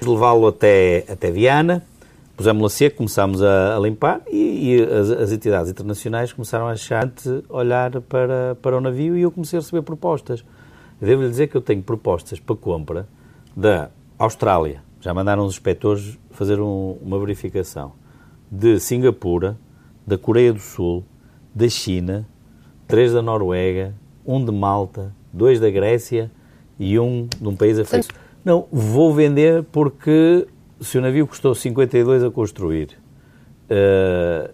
Levá-lo 0.01 0.47
até, 0.47 1.05
até 1.09 1.31
Viana, 1.31 1.85
pusemos-lo 2.37 2.67
a 2.67 2.71
seco, 2.71 2.97
começámos 2.97 3.43
a, 3.43 3.77
a 3.77 3.81
limpar 3.81 4.23
e, 4.31 4.77
e 4.77 4.83
as, 4.83 5.11
as, 5.11 5.33
entidades 5.33 5.71
internacionais 5.71 6.33
começaram 6.33 6.69
a 6.69 6.71
achar 6.71 7.13
olhar 7.51 8.01
para, 8.03 8.57
para 8.63 8.79
o 8.79 8.81
navio 8.81 9.17
e 9.17 9.23
eu 9.23 9.31
comecei 9.31 9.59
a 9.59 9.61
receber 9.61 9.83
propostas. 9.83 10.43
Devo-lhe 10.99 11.29
dizer 11.29 11.49
que 11.49 11.57
eu 11.57 11.61
tenho 11.61 11.83
propostas 11.83 12.41
para 12.41 12.57
compra 12.57 13.07
da 13.55 13.91
Austrália, 14.19 14.83
já 15.01 15.13
mandaram 15.13 15.45
os 15.45 15.53
inspectores 15.53 16.19
fazer 16.31 16.61
um, 16.61 16.97
uma 17.03 17.19
verificação, 17.19 17.93
de 18.51 18.81
Singapura, 18.81 19.59
da 20.07 20.17
Coreia 20.17 20.53
do 20.53 20.61
Sul, 20.61 21.05
da 21.55 21.69
China, 21.69 22.27
três 22.87 23.13
da 23.13 23.21
Noruega, 23.21 23.95
um 24.25 24.43
de 24.43 24.53
Malta, 24.53 25.15
dois 25.33 25.61
da 25.61 25.71
Grécia 25.71 26.31
e 26.81 26.99
um 26.99 27.29
de 27.39 27.47
um 27.47 27.55
país 27.55 27.79
africano. 27.79 28.19
Não, 28.43 28.67
vou 28.73 29.13
vender 29.13 29.63
porque 29.65 30.47
se 30.81 30.97
o 30.97 31.01
navio 31.03 31.27
custou 31.27 31.55
52 31.55 32.25
a 32.25 32.31
construir 32.31 32.97
uh, 33.71 34.51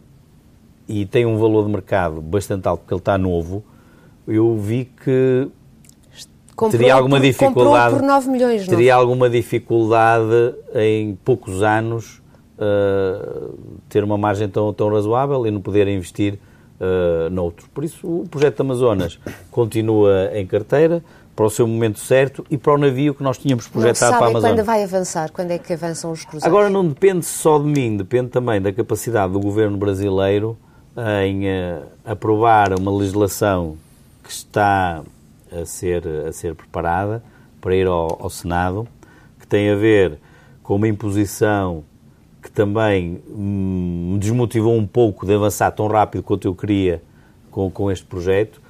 e 0.88 1.06
tem 1.06 1.24
um 1.24 1.38
valor 1.38 1.64
de 1.64 1.70
mercado 1.70 2.20
bastante 2.20 2.66
alto 2.66 2.80
porque 2.80 2.94
ele 2.94 3.00
está 3.00 3.16
novo, 3.16 3.64
eu 4.26 4.56
vi 4.56 4.86
que 5.04 5.48
comprou 6.56 6.80
teria 6.80 6.94
alguma 6.94 7.20
dificuldade. 7.20 7.94
por 7.94 8.02
9 8.02 8.28
milhões, 8.28 8.66
Teria 8.66 8.94
não? 8.94 9.00
alguma 9.00 9.30
dificuldade 9.30 10.54
em 10.74 11.14
poucos 11.24 11.62
anos 11.62 12.20
uh, 12.58 13.56
ter 13.88 14.02
uma 14.02 14.18
margem 14.18 14.48
tão, 14.48 14.72
tão 14.72 14.90
razoável 14.90 15.46
e 15.46 15.50
não 15.52 15.60
poder 15.60 15.86
investir 15.86 16.40
uh, 16.80 17.30
noutro. 17.30 17.68
Por 17.72 17.84
isso, 17.84 18.04
o 18.04 18.28
projeto 18.28 18.62
Amazonas 18.62 19.16
continua 19.48 20.30
em 20.34 20.44
carteira 20.44 21.04
para 21.37 21.44
o 21.44 21.51
seu 21.51 21.68
momento 21.68 22.01
certo 22.01 22.46
e 22.51 22.57
para 22.57 22.72
o 22.72 22.79
navio 22.79 23.14
que 23.14 23.22
nós 23.22 23.37
tínhamos 23.37 23.68
projetado 23.68 24.16
para 24.16 24.27
a 24.27 24.31
Amazônia. 24.31 24.57
quando 24.57 24.64
vai 24.64 24.83
avançar? 24.83 25.31
Quando 25.31 25.51
é 25.51 25.59
que 25.59 25.75
avançam 25.75 26.11
os 26.11 26.25
cruzeiros? 26.25 26.46
Agora 26.46 26.70
não 26.70 26.88
depende 26.88 27.27
só 27.27 27.59
de 27.59 27.66
mim, 27.66 27.94
depende 27.94 28.31
também 28.31 28.61
da 28.61 28.72
capacidade 28.72 29.35
do 29.35 29.38
governo 29.38 29.77
brasileiro 29.77 30.57
em 31.27 31.44
uh, 31.44 31.83
aprovar 32.07 32.72
uma 32.72 32.90
legislação 32.90 33.77
que 34.25 34.31
está 34.31 35.03
a 35.53 35.66
ser, 35.66 36.03
a 36.27 36.33
ser 36.33 36.55
preparada 36.55 37.22
para 37.61 37.77
ir 37.77 37.87
ao, 37.87 38.18
ao 38.22 38.31
Senado, 38.31 38.88
que 39.38 39.46
tem 39.46 39.70
a 39.70 39.77
ver 39.77 40.18
com 40.62 40.77
uma 40.77 40.88
imposição 40.88 41.85
que 42.42 42.51
também 42.51 43.22
hum, 43.29 44.12
me 44.14 44.18
desmotivou 44.18 44.75
um 44.75 44.87
pouco 44.87 45.27
de 45.27 45.35
avançar 45.35 45.70
tão 45.72 45.87
rápido 45.87 46.22
quanto 46.22 46.49
eu 46.49 46.55
queria 46.55 47.03
com, 47.51 47.70
com 47.70 47.90
este 47.90 48.07
projeto, 48.07 48.62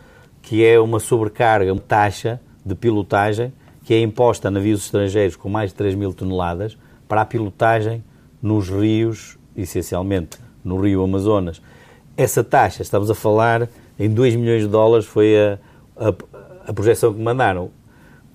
que 0.43 0.65
é 0.65 0.81
uma 0.81 0.99
sobrecarga, 0.99 1.73
uma 1.73 1.81
taxa 1.81 2.41
de 2.67 2.75
pilotagem 2.75 3.53
que 3.85 3.95
é 3.95 4.01
imposta 4.01 4.49
a 4.49 4.51
navios 4.51 4.85
estrangeiros 4.85 5.37
com 5.37 5.49
mais 5.49 5.71
de 5.71 5.77
3 5.77 5.95
mil 5.95 6.13
toneladas 6.13 6.77
para 7.07 7.21
a 7.21 7.25
pilotagem 7.25 8.03
nos 8.43 8.69
rios, 8.69 9.39
essencialmente 9.57 10.39
no 10.65 10.81
rio 10.81 11.05
Amazonas. 11.05 11.63
Essa 12.17 12.43
taxa, 12.43 12.83
estamos 12.83 13.09
a 13.11 13.15
falar 13.15 13.69
em 13.97 14.11
2 14.11 14.35
milhões 14.35 14.63
de 14.63 14.69
dólares, 14.69 15.07
foi 15.07 15.37
a, 15.39 15.59
a, 15.97 16.09
a 16.67 16.73
projeção 16.73 17.15
que 17.15 17.21
mandaram. 17.21 17.71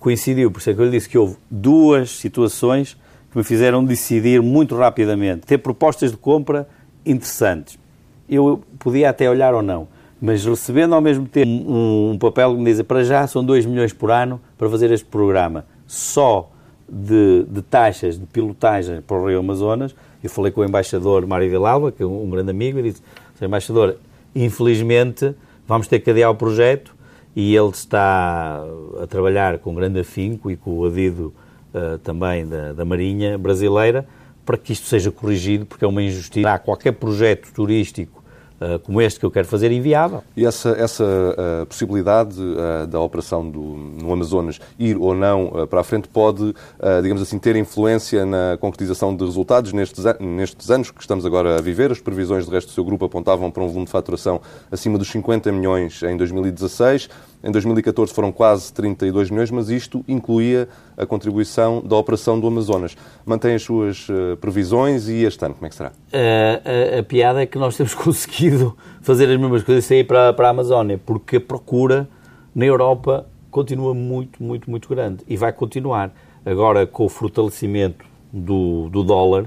Coincidiu, 0.00 0.50
por 0.50 0.58
isso 0.58 0.70
é 0.70 0.74
que 0.74 0.80
eu 0.80 0.86
lhe 0.86 0.90
disse 0.90 1.08
que 1.08 1.18
houve 1.18 1.36
duas 1.50 2.10
situações 2.12 2.96
que 3.30 3.36
me 3.36 3.44
fizeram 3.44 3.84
decidir 3.84 4.40
muito 4.40 4.74
rapidamente, 4.74 5.46
ter 5.46 5.58
propostas 5.58 6.10
de 6.10 6.16
compra 6.16 6.66
interessantes. 7.04 7.78
Eu 8.26 8.62
podia 8.78 9.10
até 9.10 9.28
olhar 9.28 9.54
ou 9.54 9.62
não, 9.62 9.86
mas 10.22 10.44
recebendo 10.44 10.94
ao 10.94 11.00
mesmo 11.00 11.26
tempo 11.26 11.50
um, 11.68 12.12
um 12.12 12.18
papel 12.18 12.54
que 12.54 12.62
me 12.62 12.72
diz 12.72 12.80
para 12.82 13.02
já 13.02 13.26
são 13.26 13.44
2 13.44 13.66
milhões 13.66 13.92
por 13.92 14.08
ano 14.08 14.40
para 14.56 14.70
fazer 14.70 14.92
este 14.92 15.04
programa 15.04 15.66
só 15.84 16.48
de, 16.88 17.44
de, 17.48 17.60
taxas 17.60 18.20
de 18.20 18.24
pilotagem 18.26 19.02
para 19.02 19.16
o 19.16 19.26
Rio 19.26 19.40
Amazonas. 19.40 19.92
Eu 20.22 20.30
falei 20.30 20.52
com 20.52 20.60
o 20.60 20.64
embaixador 20.64 21.26
Mário 21.26 21.50
Vilalba, 21.50 21.90
que 21.90 22.04
é 22.04 22.06
um, 22.06 22.30
grande 22.30 22.52
amigo, 22.52 22.78
e 22.78 22.82
disse: 22.82 23.02
embaixador, 23.40 23.96
infelizmente 24.32 25.34
vamos 25.66 25.88
ter 25.88 25.98
que 25.98 26.10
adiar 26.10 26.30
o 26.30 26.36
projeto 26.36 26.94
e 27.34 27.56
ele 27.56 27.70
está 27.70 28.62
a 29.02 29.06
trabalhar 29.08 29.58
com 29.58 29.74
grande 29.74 29.98
afinco 29.98 30.52
e 30.52 30.56
com 30.56 30.78
o 30.78 30.86
adido 30.86 31.34
uh, 31.74 31.98
também 31.98 32.46
da, 32.46 32.72
da 32.72 32.84
Marinha 32.84 33.36
brasileira 33.36 34.06
para 34.46 34.56
que 34.56 34.72
isto 34.72 34.86
seja 34.86 35.10
corrigido, 35.10 35.66
porque 35.66 35.84
é 35.84 35.88
uma 35.88 36.02
injustiça. 36.02 36.48
Há 36.48 36.58
qualquer 36.58 36.92
projeto 36.92 37.52
turístico 37.52 38.21
como 38.84 39.00
este 39.00 39.20
que 39.20 39.26
eu 39.26 39.30
quero 39.30 39.46
fazer 39.46 39.70
inviável. 39.72 40.22
E 40.36 40.44
essa, 40.44 40.70
essa 40.70 41.04
uh, 41.04 41.66
possibilidade 41.66 42.40
uh, 42.40 42.86
da 42.86 43.00
operação 43.00 43.48
do, 43.48 43.60
no 43.60 44.12
Amazonas 44.12 44.60
ir 44.78 44.96
ou 44.96 45.14
não 45.14 45.66
para 45.68 45.80
a 45.80 45.84
frente 45.84 46.08
pode, 46.08 46.54
digamos 47.02 47.22
assim, 47.22 47.38
ter 47.38 47.56
influência 47.56 48.24
na 48.26 48.56
concretização 48.60 49.14
de 49.14 49.24
resultados 49.24 49.72
nestes, 49.72 50.04
nestes 50.20 50.70
anos 50.70 50.90
que 50.90 51.00
estamos 51.00 51.24
agora 51.24 51.58
a 51.58 51.60
viver? 51.60 51.90
As 51.90 52.00
previsões 52.00 52.46
do 52.46 52.52
resto 52.52 52.68
do 52.68 52.74
seu 52.74 52.84
grupo 52.84 53.04
apontavam 53.04 53.50
para 53.50 53.62
um 53.62 53.66
volume 53.66 53.86
de 53.86 53.92
faturação 53.92 54.40
acima 54.70 54.98
dos 54.98 55.08
50 55.08 55.50
milhões 55.52 56.02
em 56.02 56.16
2016. 56.16 57.08
Em 57.42 57.50
2014 57.50 58.14
foram 58.14 58.30
quase 58.30 58.72
32 58.72 59.30
milhões, 59.30 59.50
mas 59.50 59.68
isto 59.68 60.04
incluía 60.06 60.68
a 60.96 61.04
contribuição 61.04 61.82
da 61.84 61.96
operação 61.96 62.38
do 62.38 62.46
Amazonas. 62.46 62.96
Mantém 63.26 63.54
as 63.54 63.62
suas 63.62 64.08
uh, 64.08 64.36
previsões 64.40 65.08
e 65.08 65.24
este 65.24 65.44
ano, 65.44 65.54
como 65.54 65.66
é 65.66 65.68
que 65.68 65.74
será? 65.74 65.92
A, 66.12 66.96
a, 66.96 67.00
a, 67.00 67.02
piada 67.02 67.42
é 67.42 67.46
que 67.46 67.58
nós 67.58 67.76
temos 67.76 67.94
conseguido 67.96 68.76
fazer 69.00 69.28
as 69.28 69.40
mesmas 69.40 69.64
coisas 69.64 69.84
sem 69.84 70.00
ir 70.00 70.04
para, 70.04 70.32
para 70.32 70.46
a 70.46 70.50
Amazónia, 70.50 71.00
porque 71.04 71.36
a 71.36 71.40
procura 71.40 72.08
na 72.54 72.64
Europa 72.64 73.26
continua 73.50 73.92
muito, 73.92 74.42
muito, 74.42 74.70
muito 74.70 74.88
grande 74.88 75.24
e 75.26 75.36
vai 75.36 75.52
continuar. 75.52 76.14
Agora, 76.46 76.86
com 76.86 77.04
o 77.04 77.08
fortalecimento 77.08 78.04
do, 78.32 78.88
do 78.88 79.02
dólar, 79.02 79.46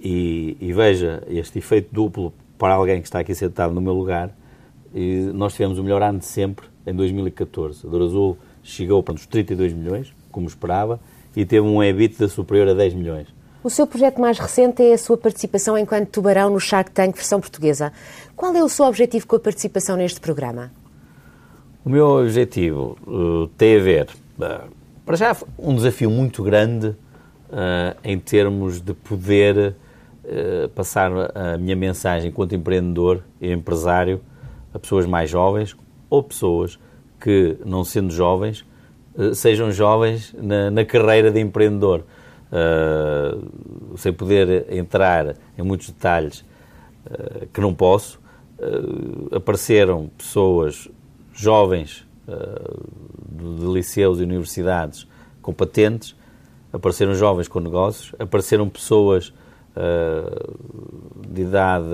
e, 0.00 0.56
e 0.60 0.72
veja 0.72 1.22
este 1.28 1.58
efeito 1.58 1.88
duplo 1.92 2.32
para 2.56 2.74
alguém 2.74 3.00
que 3.00 3.06
está 3.06 3.20
aqui 3.20 3.34
sentado 3.34 3.74
no 3.74 3.80
meu 3.80 3.92
lugar, 3.92 4.30
nós 5.34 5.52
tivemos 5.52 5.78
o 5.78 5.82
melhor 5.82 6.02
ano 6.02 6.18
de 6.18 6.24
sempre 6.24 6.66
em 6.88 6.94
2014. 6.94 7.86
A 7.86 7.90
Douro 7.90 8.04
Azul 8.04 8.38
chegou 8.62 9.02
para 9.02 9.14
os 9.14 9.26
32 9.26 9.72
milhões, 9.72 10.12
como 10.30 10.46
esperava, 10.46 11.00
e 11.36 11.44
teve 11.44 11.66
um 11.66 11.82
EBITDA 11.82 12.28
superior 12.28 12.68
a 12.68 12.74
10 12.74 12.94
milhões. 12.94 13.28
O 13.62 13.70
seu 13.70 13.86
projeto 13.86 14.20
mais 14.20 14.38
recente 14.38 14.82
é 14.82 14.92
a 14.92 14.98
sua 14.98 15.16
participação 15.16 15.76
enquanto 15.76 16.08
tubarão 16.08 16.50
no 16.50 16.60
Shark 16.60 16.90
Tank 16.90 17.14
versão 17.14 17.40
portuguesa. 17.40 17.92
Qual 18.36 18.54
é 18.54 18.62
o 18.62 18.68
seu 18.68 18.86
objetivo 18.86 19.26
com 19.26 19.36
a 19.36 19.40
participação 19.40 19.96
neste 19.96 20.20
programa? 20.20 20.70
O 21.84 21.90
meu 21.90 22.06
objetivo 22.06 22.96
uh, 23.06 23.48
tem 23.58 23.76
a 23.76 23.80
ver, 23.80 24.08
uh, 24.38 24.70
para 25.04 25.16
já, 25.16 25.36
um 25.58 25.74
desafio 25.74 26.10
muito 26.10 26.42
grande 26.42 26.88
uh, 26.88 27.96
em 28.04 28.18
termos 28.18 28.80
de 28.80 28.94
poder 28.94 29.74
passar 30.74 31.10
a 31.34 31.56
minha 31.56 31.74
mensagem 31.74 32.28
enquanto 32.28 32.54
empreendedor 32.54 33.22
e 33.40 33.50
empresário 33.50 34.20
a 34.74 34.78
pessoas 34.78 35.06
mais 35.06 35.30
jovens 35.30 35.74
ou 36.08 36.22
pessoas 36.22 36.78
que, 37.20 37.56
não 37.64 37.84
sendo 37.84 38.12
jovens, 38.12 38.64
eh, 39.18 39.34
sejam 39.34 39.70
jovens 39.72 40.34
na, 40.40 40.70
na 40.70 40.84
carreira 40.84 41.30
de 41.30 41.40
empreendedor. 41.40 42.04
Uh, 42.50 43.98
sem 43.98 44.10
poder 44.10 44.72
entrar 44.72 45.36
em 45.58 45.62
muitos 45.62 45.90
detalhes 45.90 46.40
uh, 47.04 47.46
que 47.52 47.60
não 47.60 47.74
posso, 47.74 48.18
uh, 48.58 49.36
apareceram 49.36 50.08
pessoas 50.16 50.88
jovens 51.34 52.06
de, 53.28 53.58
de 53.58 53.66
liceus 53.66 54.18
e 54.18 54.22
universidades 54.22 55.06
com 55.42 55.52
patentes, 55.52 56.16
apareceram 56.72 57.14
jovens 57.14 57.48
com 57.48 57.60
negócios, 57.60 58.14
apareceram 58.18 58.66
pessoas 58.68 59.32
de 61.28 61.42
idade 61.42 61.86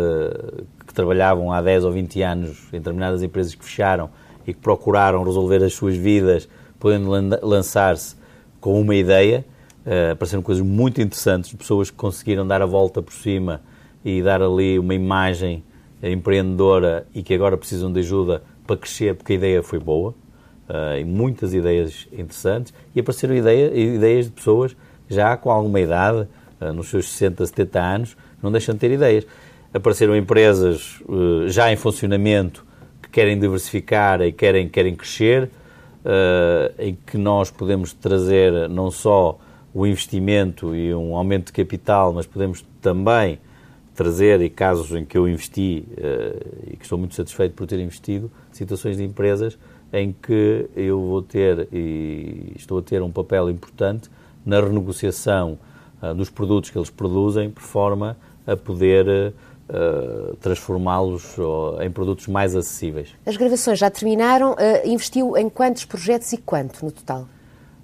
que 0.95 0.97
trabalhavam 0.97 1.53
há 1.53 1.61
10 1.61 1.85
ou 1.85 1.93
20 1.93 2.23
anos 2.23 2.69
em 2.73 2.79
determinadas 2.79 3.21
empresas 3.21 3.53
que 3.55 3.65
fecharam 3.65 4.09
e 4.47 4.55
que 4.55 4.61
procuraram 4.61 5.25
resolver 5.25 5.63
as 5.65 5.75
suas 5.75 5.97
vidas, 5.97 6.49
podendo 6.79 7.11
lançar-se 7.43 8.15
com 8.61 8.81
uma 8.81 8.95
ideia. 8.95 9.45
Uh, 9.85 10.13
apareceram 10.13 10.43
coisas 10.43 10.65
muito 10.65 11.03
interessantes, 11.03 11.53
pessoas 11.53 11.91
que 11.91 11.97
conseguiram 11.97 12.47
dar 12.47 12.63
a 12.63 12.67
volta 12.67 13.03
por 13.03 13.13
cima 13.13 13.61
e 14.05 14.23
dar 14.23 14.41
ali 14.41 14.79
uma 14.79 14.95
imagem 14.95 15.63
empreendedora 16.03 17.07
e 17.15 17.23
que 17.23 17.35
agora 17.35 17.57
precisam 17.57 17.93
de 17.93 18.01
ajuda 18.01 18.43
para 18.67 18.77
crescer, 18.77 19.15
porque 19.15 19.33
a 19.33 19.37
ideia 19.37 19.63
foi 19.63 19.79
boa. 19.79 20.15
Uh, 20.69 20.99
e 21.01 21.05
muitas 21.05 21.53
ideias 21.53 22.07
interessantes. 22.13 22.73
E 22.95 23.01
apareceram 23.01 23.35
ideia, 23.35 23.77
ideias 23.77 24.27
de 24.27 24.33
pessoas 24.33 24.75
já 25.09 25.37
com 25.37 25.51
alguma 25.51 25.81
idade, 25.81 26.27
uh, 26.61 26.73
nos 26.73 26.89
seus 26.89 27.11
60, 27.11 27.45
70 27.47 27.81
anos, 27.81 28.17
não 28.43 28.51
deixam 28.53 28.75
de 28.75 28.81
ter 28.81 28.91
ideias 28.91 29.27
apareceram 29.75 30.17
empresas 30.17 31.01
uh, 31.01 31.49
já 31.49 31.73
em 31.73 31.77
funcionamento 31.77 32.65
que 33.03 33.09
querem 33.09 33.37
diversificar 33.37 34.23
e 34.23 34.31
querem, 34.31 34.69
querem 34.69 34.95
crescer, 34.95 35.51
uh, 36.05 36.73
em 36.79 36.97
que 37.05 37.19
nós 37.19 37.51
podemos 37.51 37.93
trazer 37.93 38.69
não 38.69 38.89
só 38.93 39.37
o 39.75 39.85
investimento 39.85 40.77
e 40.77 40.95
um 40.95 41.17
aumento 41.17 41.47
de 41.47 41.53
capital, 41.53 42.13
mas 42.13 42.25
podemos 42.25 42.65
também 42.81 43.41
trazer, 43.97 44.41
e 44.41 44.49
casos 44.49 44.93
em 44.93 45.05
que 45.05 45.19
eu 45.19 45.29
investi 45.29 45.85
uh, 45.91 46.71
e 46.73 46.77
que 46.77 46.85
estou 46.85 46.97
muito 46.97 47.17
satisfeito 47.17 47.55
por 47.55 47.67
ter 47.67 47.81
investido, 47.81 48.31
situações 48.53 48.97
de 48.97 49.03
empresas 49.03 49.59
em 49.93 50.13
que 50.13 50.69
eu 50.77 51.01
vou 51.01 51.23
ter 51.23 51.69
e 51.73 52.53
estou 52.57 52.79
a 52.79 52.83
ter 52.83 53.03
um 53.03 53.11
papel 53.11 53.51
importante 53.51 54.09
na 54.45 54.61
renegociação 54.61 55.59
dos 56.17 56.29
produtos 56.29 56.69
que 56.69 56.77
eles 56.77 56.91
produzem, 56.91 57.49
por 57.49 57.63
forma 57.63 58.17
a 58.45 58.57
poder 58.57 59.33
Uh, 59.67 60.37
transformá-los 60.37 61.37
em 61.81 61.91
produtos 61.91 62.27
mais 62.27 62.55
acessíveis. 62.55 63.09
As 63.25 63.35
gravações 63.35 63.79
já 63.79 63.89
terminaram. 63.89 64.53
Uh, 64.53 64.87
investiu 64.87 65.39
em 65.39 65.49
quantos 65.49 65.87
projetos 65.87 66.31
e 66.35 66.37
quanto 66.37 66.85
no 66.85 66.93
total? 66.93 67.23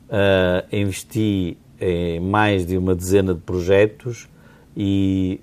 Uh, 0.09 0.77
investi 0.77 1.57
em 1.81 2.21
mais 2.21 2.67
de 2.67 2.77
uma 2.77 2.95
dezena 2.95 3.33
de 3.33 3.41
projetos 3.41 4.29
e 4.77 5.41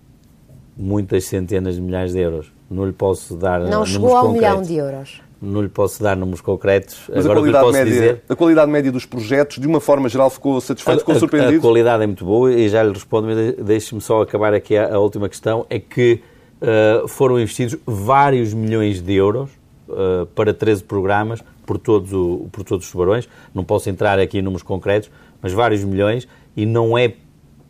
muitas 0.77 1.25
centenas 1.25 1.75
de 1.75 1.81
milhares 1.81 2.13
de 2.13 2.19
euros. 2.19 2.51
Não 2.69 2.85
lhe 2.85 2.93
posso 2.93 3.35
dar 3.35 3.61
Não 3.61 3.85
chegou 3.85 4.15
a 4.15 4.23
um 4.23 4.33
milhão 4.33 4.61
de 4.61 4.75
euros. 4.75 5.21
Não 5.41 5.61
lhe 5.61 5.69
posso 5.69 6.01
dar 6.01 6.15
números 6.15 6.41
concretos. 6.41 6.97
Mas 7.07 7.25
Agora, 7.25 7.39
a 7.39 7.41
qualidade, 7.41 7.71
média, 7.71 7.85
dizer... 7.85 8.23
a 8.27 8.35
qualidade 8.35 8.71
média 8.71 8.91
dos 8.91 9.05
projetos, 9.05 9.59
de 9.59 9.67
uma 9.67 9.79
forma 9.79 10.09
geral, 10.09 10.29
ficou 10.29 10.59
satisfeito, 10.59 10.99
ficou 10.99 11.15
surpreendido? 11.15 11.59
A, 11.59 11.61
qualidade 11.61 12.03
é 12.03 12.07
muito 12.07 12.25
boa 12.25 12.51
e 12.51 12.67
já 12.67 12.81
lhe 12.81 12.91
respondo, 12.91 13.27
mas 13.27 13.55
deixe-me 13.55 14.01
só 14.01 14.21
acabar 14.21 14.53
aqui 14.53 14.75
a, 14.75 14.95
a, 14.95 14.99
última 14.99 15.29
questão, 15.29 15.65
é 15.69 15.79
que 15.79 16.21
uh, 16.61 17.07
foram 17.07 17.39
investidos 17.39 17.77
vários 17.85 18.53
milhões 18.53 18.99
de 18.99 19.13
euros 19.13 19.49
uh, 19.87 20.25
para 20.27 20.53
13 20.53 20.83
programas 20.83 21.43
por 21.67 21.77
todos, 21.77 22.11
o, 22.13 22.47
por 22.51 22.63
todos 22.63 22.85
os 22.85 22.91
tubarões. 22.91 23.29
Não 23.53 23.63
posso 23.63 23.89
entrar 23.89 24.19
aqui 24.19 24.39
em 24.39 24.41
números 24.41 24.63
concretos, 24.63 25.11
mas 25.41 25.53
vários 25.53 25.83
milhões 25.83 26.27
e 26.55 26.65
não 26.65 26.97
é 26.97 27.13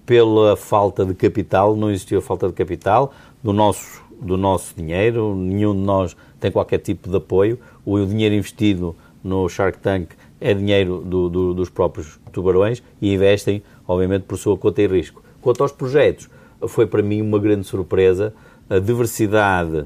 pela 0.06 0.56
falta 0.56 1.04
de 1.04 1.14
capital, 1.14 1.76
não 1.76 1.92
existiu 1.92 2.20
a 2.20 2.22
falta 2.22 2.48
de 2.48 2.54
capital 2.54 3.14
do 3.44 3.52
nosso, 3.52 4.02
do 4.22 4.38
nosso 4.38 4.74
dinheiro, 4.74 5.36
nenhum 5.36 5.74
de 5.74 5.82
nós 5.82 6.16
tem 6.40 6.52
qualquer 6.52 6.80
tipo 6.80 7.10
de 7.10 7.18
apoio. 7.18 7.60
O 7.86 8.04
dinheiro 8.06 8.36
investido 8.36 8.96
no 9.24 9.48
Shark 9.50 9.80
Tank 9.80 10.10
é 10.40 10.54
dinheiro 10.54 11.02
do, 11.04 11.30
do, 11.30 11.54
dos 11.54 11.70
próprios 11.70 12.20
tubarões 12.32 12.82
e 13.02 13.14
investem, 13.14 13.64
obviamente, 13.88 14.24
por 14.24 14.38
sua 14.38 14.58
conta 14.58 14.82
e 14.82 14.88
risco. 14.88 15.24
Quanto 15.42 15.64
aos 15.64 15.72
projetos, 15.72 16.30
foi 16.68 16.88
para 16.88 17.02
mim 17.02 17.22
uma 17.22 17.40
grande 17.40 17.66
surpresa 17.66 18.34
a 18.70 18.80
diversidade 18.80 19.86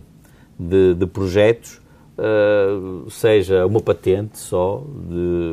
de, 0.57 0.93
de 0.95 1.05
projetos, 1.05 1.79
uh, 2.17 3.09
seja 3.09 3.65
uma 3.65 3.81
patente 3.81 4.39
só, 4.39 4.83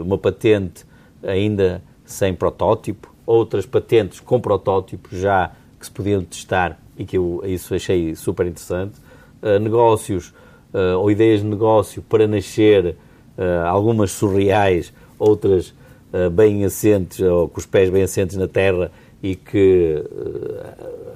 uma 0.04 0.16
patente 0.16 0.84
ainda 1.22 1.82
sem 2.04 2.34
protótipo, 2.34 3.12
outras 3.26 3.66
patentes 3.66 4.20
com 4.20 4.40
protótipos 4.40 5.18
já 5.18 5.52
que 5.78 5.84
se 5.84 5.92
podiam 5.92 6.22
testar 6.22 6.80
e 6.96 7.04
que 7.04 7.16
eu 7.16 7.42
isso 7.44 7.74
achei 7.74 8.14
super 8.14 8.46
interessante, 8.46 8.98
uh, 9.42 9.58
negócios 9.58 10.32
uh, 10.72 10.98
ou 10.98 11.10
ideias 11.10 11.40
de 11.40 11.46
negócio 11.46 12.02
para 12.02 12.26
nascer, 12.26 12.96
uh, 13.36 13.66
algumas 13.66 14.10
surreais, 14.12 14.92
outras 15.18 15.74
uh, 16.12 16.30
bem 16.30 16.64
assentes, 16.64 17.20
ou 17.20 17.48
com 17.48 17.58
os 17.58 17.66
pés 17.66 17.90
bem 17.90 18.02
assentes 18.02 18.36
na 18.36 18.48
terra 18.48 18.90
e 19.22 19.34
que 19.34 20.04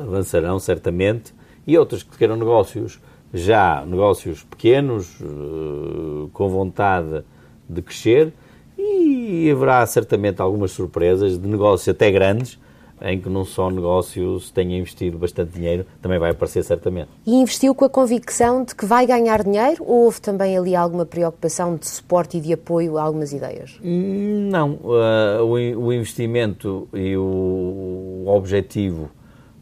avançarão 0.00 0.58
certamente, 0.58 1.32
e 1.64 1.78
outras 1.78 2.02
que 2.02 2.18
queiram 2.18 2.36
negócios 2.36 3.00
já, 3.32 3.84
negócios 3.86 4.42
pequenos, 4.42 5.18
com 6.32 6.48
vontade 6.48 7.22
de 7.68 7.80
crescer, 7.80 8.32
e 8.76 9.48
haverá 9.48 9.86
certamente 9.86 10.42
algumas 10.42 10.72
surpresas 10.72 11.40
de 11.40 11.46
negócios 11.46 11.88
até 11.88 12.10
grandes, 12.10 12.58
em 13.04 13.20
que 13.20 13.28
num 13.28 13.44
só 13.44 13.70
negócio 13.70 14.38
se 14.38 14.52
tenha 14.52 14.78
investido 14.78 15.18
bastante 15.18 15.52
dinheiro, 15.52 15.84
também 16.00 16.18
vai 16.18 16.30
aparecer 16.30 16.62
certamente. 16.62 17.08
E 17.26 17.34
investiu 17.34 17.74
com 17.74 17.84
a 17.84 17.90
convicção 17.90 18.64
de 18.64 18.74
que 18.74 18.86
vai 18.86 19.06
ganhar 19.06 19.42
dinheiro 19.42 19.82
ou 19.84 20.02
houve 20.04 20.20
também 20.20 20.56
ali 20.56 20.76
alguma 20.76 21.06
preocupação 21.06 21.76
de 21.76 21.86
suporte 21.86 22.36
e 22.36 22.40
de 22.40 22.52
apoio 22.52 22.98
a 22.98 23.02
algumas 23.02 23.32
ideias? 23.32 23.78
Não. 23.82 24.78
Uh, 24.82 25.44
o, 25.44 25.92
investimento 25.92 26.88
e 26.92 27.16
o, 27.16 28.24
objetivo 28.26 29.10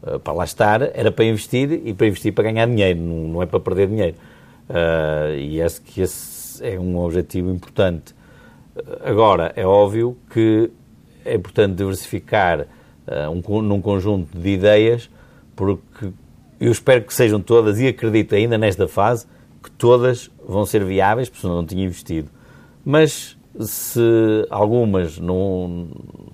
uh, 0.03 0.19
para 0.19 0.33
lá 0.33 0.43
estar 0.43 0.81
era 0.93 1.11
para 1.11 1.25
investir 1.25 1.71
e 1.85 1.93
para 1.93 2.07
investir 2.07 2.33
para 2.33 2.43
ganhar 2.43 2.67
dinheiro, 2.67 2.99
não, 2.99 3.41
é 3.41 3.45
para 3.45 3.59
perder 3.59 3.87
dinheiro. 3.87 4.15
Uh, 4.69 5.35
e 5.37 5.61
acho 5.61 5.81
que 5.81 6.01
esse 6.01 6.63
é 6.65 6.79
um 6.79 6.97
objetivo 6.99 7.49
importante. 7.49 8.13
Agora, 9.03 9.51
é 9.55 9.65
óbvio 9.65 10.17
que 10.29 10.71
é 11.25 11.35
importante 11.35 11.75
diversificar 11.75 12.67
um, 13.29 13.61
num 13.61 13.81
conjunto 13.81 14.37
de 14.37 14.49
ideias, 14.49 15.09
porque 15.55 16.11
eu 16.59 16.71
espero 16.71 17.03
que 17.03 17.13
sejam 17.13 17.39
todas, 17.39 17.79
e 17.79 17.87
acredito 17.87 18.35
ainda 18.35 18.57
nesta 18.57 18.87
fase, 18.87 19.25
que 19.61 19.71
todas 19.71 20.29
vão 20.47 20.65
ser 20.65 20.83
viáveis, 20.83 21.29
porque 21.29 21.41
senão 21.41 21.57
não 21.57 21.65
tinha 21.65 21.83
investido. 21.83 22.29
Mas 22.83 23.37
se 23.59 23.99
algumas 24.49 25.19
não, 25.19 25.87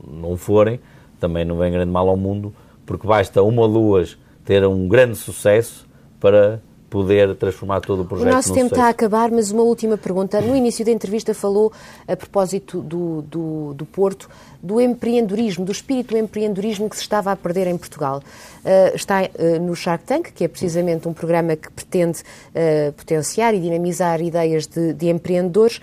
não 0.08 0.38
forem, 0.38 0.80
também 1.20 1.44
não 1.44 1.58
vem 1.58 1.72
grande 1.72 1.92
mal 1.92 2.08
ao 2.08 2.18
mundo, 2.18 2.54
porque 2.86 3.08
basta 3.08 3.42
uma 3.42 3.64
ou 3.64 3.68
duas 3.68 4.18
ter 4.46 4.66
um 4.66 4.88
grande 4.88 5.16
sucesso 5.16 5.88
para 6.20 6.62
poder 6.90 7.36
transformar 7.36 7.82
todo 7.82 8.04
o 8.04 8.06
projeto 8.06 8.28
O 8.28 8.32
nosso 8.32 8.54
tempo 8.54 8.70
sucesso. 8.70 8.76
está 8.76 8.88
a 8.88 8.90
acabar, 8.90 9.30
mas 9.30 9.52
uma 9.52 9.64
última 9.64 9.98
pergunta. 9.98 10.40
No 10.40 10.56
início 10.56 10.86
da 10.86 10.92
entrevista 10.92 11.34
falou, 11.34 11.72
a 12.08 12.16
propósito 12.16 12.82
do, 12.82 13.22
do, 13.24 13.74
do 13.74 13.86
Porto, 13.86 14.30
do 14.62 14.80
empreendedorismo, 14.80 15.66
do 15.66 15.72
espírito 15.72 16.12
do 16.12 16.18
empreendedorismo 16.18 16.90
que 16.90 16.96
se 16.96 17.02
estava 17.02 17.32
a 17.32 17.36
perder 17.36 17.68
em 17.68 17.78
Portugal. 17.78 18.22
Uh, 18.64 18.96
está 18.96 19.24
uh, 19.24 19.60
no 19.62 19.76
Shark 19.76 20.06
Tank, 20.06 20.32
que 20.32 20.44
é 20.44 20.48
precisamente 20.48 21.08
um 21.08 21.14
programa 21.14 21.56
que 21.56 21.70
pretende 21.72 22.20
uh, 22.20 22.92
potenciar 22.94 23.54
e 23.54 23.60
dinamizar 23.60 24.22
ideias 24.22 24.66
de, 24.66 24.94
de 24.94 25.10
empreendedores. 25.10 25.82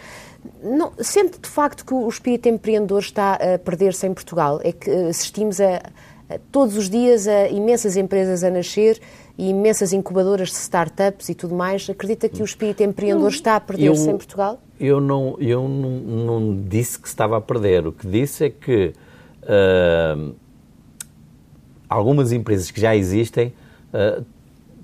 Não, 0.63 0.93
sente 0.99 1.39
de 1.39 1.49
facto 1.49 1.85
que 1.85 1.95
o 1.95 2.09
espírito 2.09 2.49
empreendedor 2.49 3.01
está 3.01 3.35
a 3.35 3.59
perder-se 3.59 4.07
em 4.07 4.13
Portugal? 4.13 4.61
É 4.63 4.73
que 4.73 4.91
assistimos 4.91 5.61
a, 5.61 5.77
a, 6.29 6.39
todos 6.51 6.77
os 6.77 6.91
dias 6.91 7.27
a 7.27 7.49
imensas 7.49 7.97
empresas 7.97 8.43
a 8.43 8.51
nascer 8.51 9.01
e 9.37 9.51
imensas 9.51 9.93
incubadoras 9.93 10.49
de 10.49 10.57
startups 10.57 11.29
e 11.29 11.35
tudo 11.35 11.55
mais. 11.55 11.89
Acredita 11.89 12.29
que 12.29 12.43
o 12.43 12.45
espírito 12.45 12.83
empreendedor 12.83 13.31
está 13.31 13.57
a 13.57 13.61
perder-se 13.61 14.09
em 14.09 14.17
Portugal? 14.17 14.61
Eu, 14.79 15.01
não, 15.01 15.37
eu 15.39 15.69
não, 15.69 15.91
não, 15.91 16.63
disse 16.69 16.99
que 16.99 17.09
estava 17.09 17.37
a 17.37 17.41
perder. 17.41 17.87
O 17.87 17.93
que 17.93 18.07
disse 18.07 18.47
é 18.47 18.51
que 18.51 18.93
uh, 19.43 20.35
algumas 21.89 22.33
empresas 22.33 22.71
que 22.71 22.81
já 22.81 22.95
existem 22.95 23.53
uh, 23.93 24.25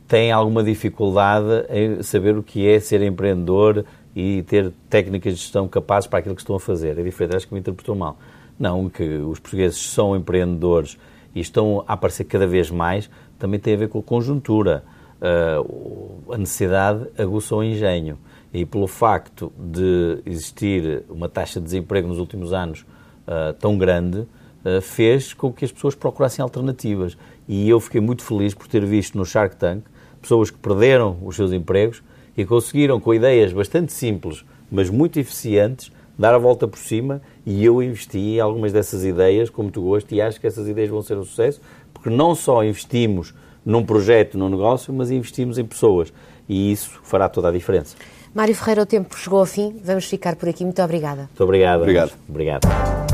têm 0.08 0.32
alguma 0.32 0.62
dificuldade 0.62 1.66
em 1.70 2.02
saber 2.02 2.36
o 2.36 2.42
que 2.42 2.68
é 2.68 2.80
ser 2.80 3.02
empreendedor 3.02 3.84
e 4.14 4.42
ter 4.42 4.72
técnicas 4.88 5.34
de 5.34 5.40
gestão 5.40 5.68
capazes 5.68 6.08
para 6.08 6.18
aquilo 6.18 6.34
que 6.34 6.42
estão 6.42 6.56
a 6.56 6.60
fazer. 6.60 6.98
É 6.98 7.02
diferente, 7.02 7.36
acho 7.36 7.46
que 7.46 7.54
me 7.54 7.60
interpretou 7.60 7.94
mal. 7.94 8.18
Não, 8.58 8.88
que 8.90 9.04
os 9.04 9.38
portugueses 9.38 9.78
são 9.78 10.16
empreendedores 10.16 10.98
e 11.34 11.40
estão 11.40 11.84
a 11.86 11.92
aparecer 11.92 12.24
cada 12.24 12.46
vez 12.46 12.70
mais, 12.70 13.08
também 13.40 13.58
tem 13.58 13.74
a 13.74 13.76
ver 13.76 13.88
com 13.88 13.98
a 13.98 14.02
conjuntura. 14.02 14.84
Uh, 15.20 16.32
a 16.32 16.38
necessidade 16.38 17.06
aguçou 17.18 17.58
o 17.58 17.64
engenho. 17.64 18.16
E 18.52 18.64
pelo 18.64 18.86
facto 18.86 19.52
de 19.58 20.20
existir 20.26 21.04
uma 21.08 21.28
taxa 21.28 21.58
de 21.58 21.64
desemprego 21.64 22.06
nos 22.06 22.18
últimos 22.18 22.52
anos 22.52 22.82
uh, 23.26 23.52
tão 23.54 23.76
grande, 23.76 24.18
uh, 24.20 24.80
fez 24.80 25.32
com 25.34 25.52
que 25.52 25.64
as 25.64 25.72
pessoas 25.72 25.94
procurassem 25.94 26.42
alternativas. 26.42 27.16
E 27.48 27.68
eu 27.68 27.80
fiquei 27.80 28.00
muito 28.00 28.22
feliz 28.22 28.54
por 28.54 28.68
ter 28.68 28.84
visto 28.84 29.18
no 29.18 29.24
Shark 29.24 29.56
Tank 29.56 29.82
pessoas 30.20 30.50
que 30.50 30.58
perderam 30.58 31.16
os 31.22 31.34
seus 31.34 31.52
empregos 31.52 32.02
e 32.36 32.44
conseguiram, 32.44 33.00
com 33.00 33.14
ideias 33.14 33.52
bastante 33.52 33.92
simples, 33.92 34.44
mas 34.70 34.90
muito 34.90 35.18
eficientes, 35.18 35.90
dar 36.18 36.34
a 36.34 36.38
volta 36.38 36.68
por 36.68 36.78
cima 36.78 37.22
e 37.46 37.64
eu 37.64 37.82
investi 37.82 38.18
em 38.18 38.40
algumas 38.40 38.72
dessas 38.72 39.04
ideias 39.04 39.48
com 39.48 39.62
muito 39.62 39.80
gosto 39.80 40.12
e 40.14 40.20
acho 40.20 40.38
que 40.38 40.46
essas 40.46 40.68
ideias 40.68 40.90
vão 40.90 41.00
ser 41.00 41.16
um 41.16 41.24
sucesso 41.24 41.62
porque 42.02 42.16
não 42.16 42.34
só 42.34 42.64
investimos 42.64 43.34
num 43.64 43.84
projeto, 43.84 44.38
num 44.38 44.48
negócio, 44.48 44.92
mas 44.92 45.10
investimos 45.10 45.58
em 45.58 45.64
pessoas 45.64 46.12
e 46.48 46.72
isso 46.72 46.98
fará 47.02 47.28
toda 47.28 47.48
a 47.48 47.52
diferença. 47.52 47.96
Mário 48.34 48.54
Ferreira, 48.54 48.82
o 48.82 48.86
tempo 48.86 49.16
chegou 49.16 49.40
ao 49.40 49.46
fim. 49.46 49.80
Vamos 49.84 50.04
ficar 50.04 50.36
por 50.36 50.48
aqui. 50.48 50.64
Muito 50.64 50.80
obrigada. 50.82 51.22
Muito 51.22 51.44
obrigado. 51.44 51.80
Obrigado. 51.80 52.12
Obrigado. 52.28 53.09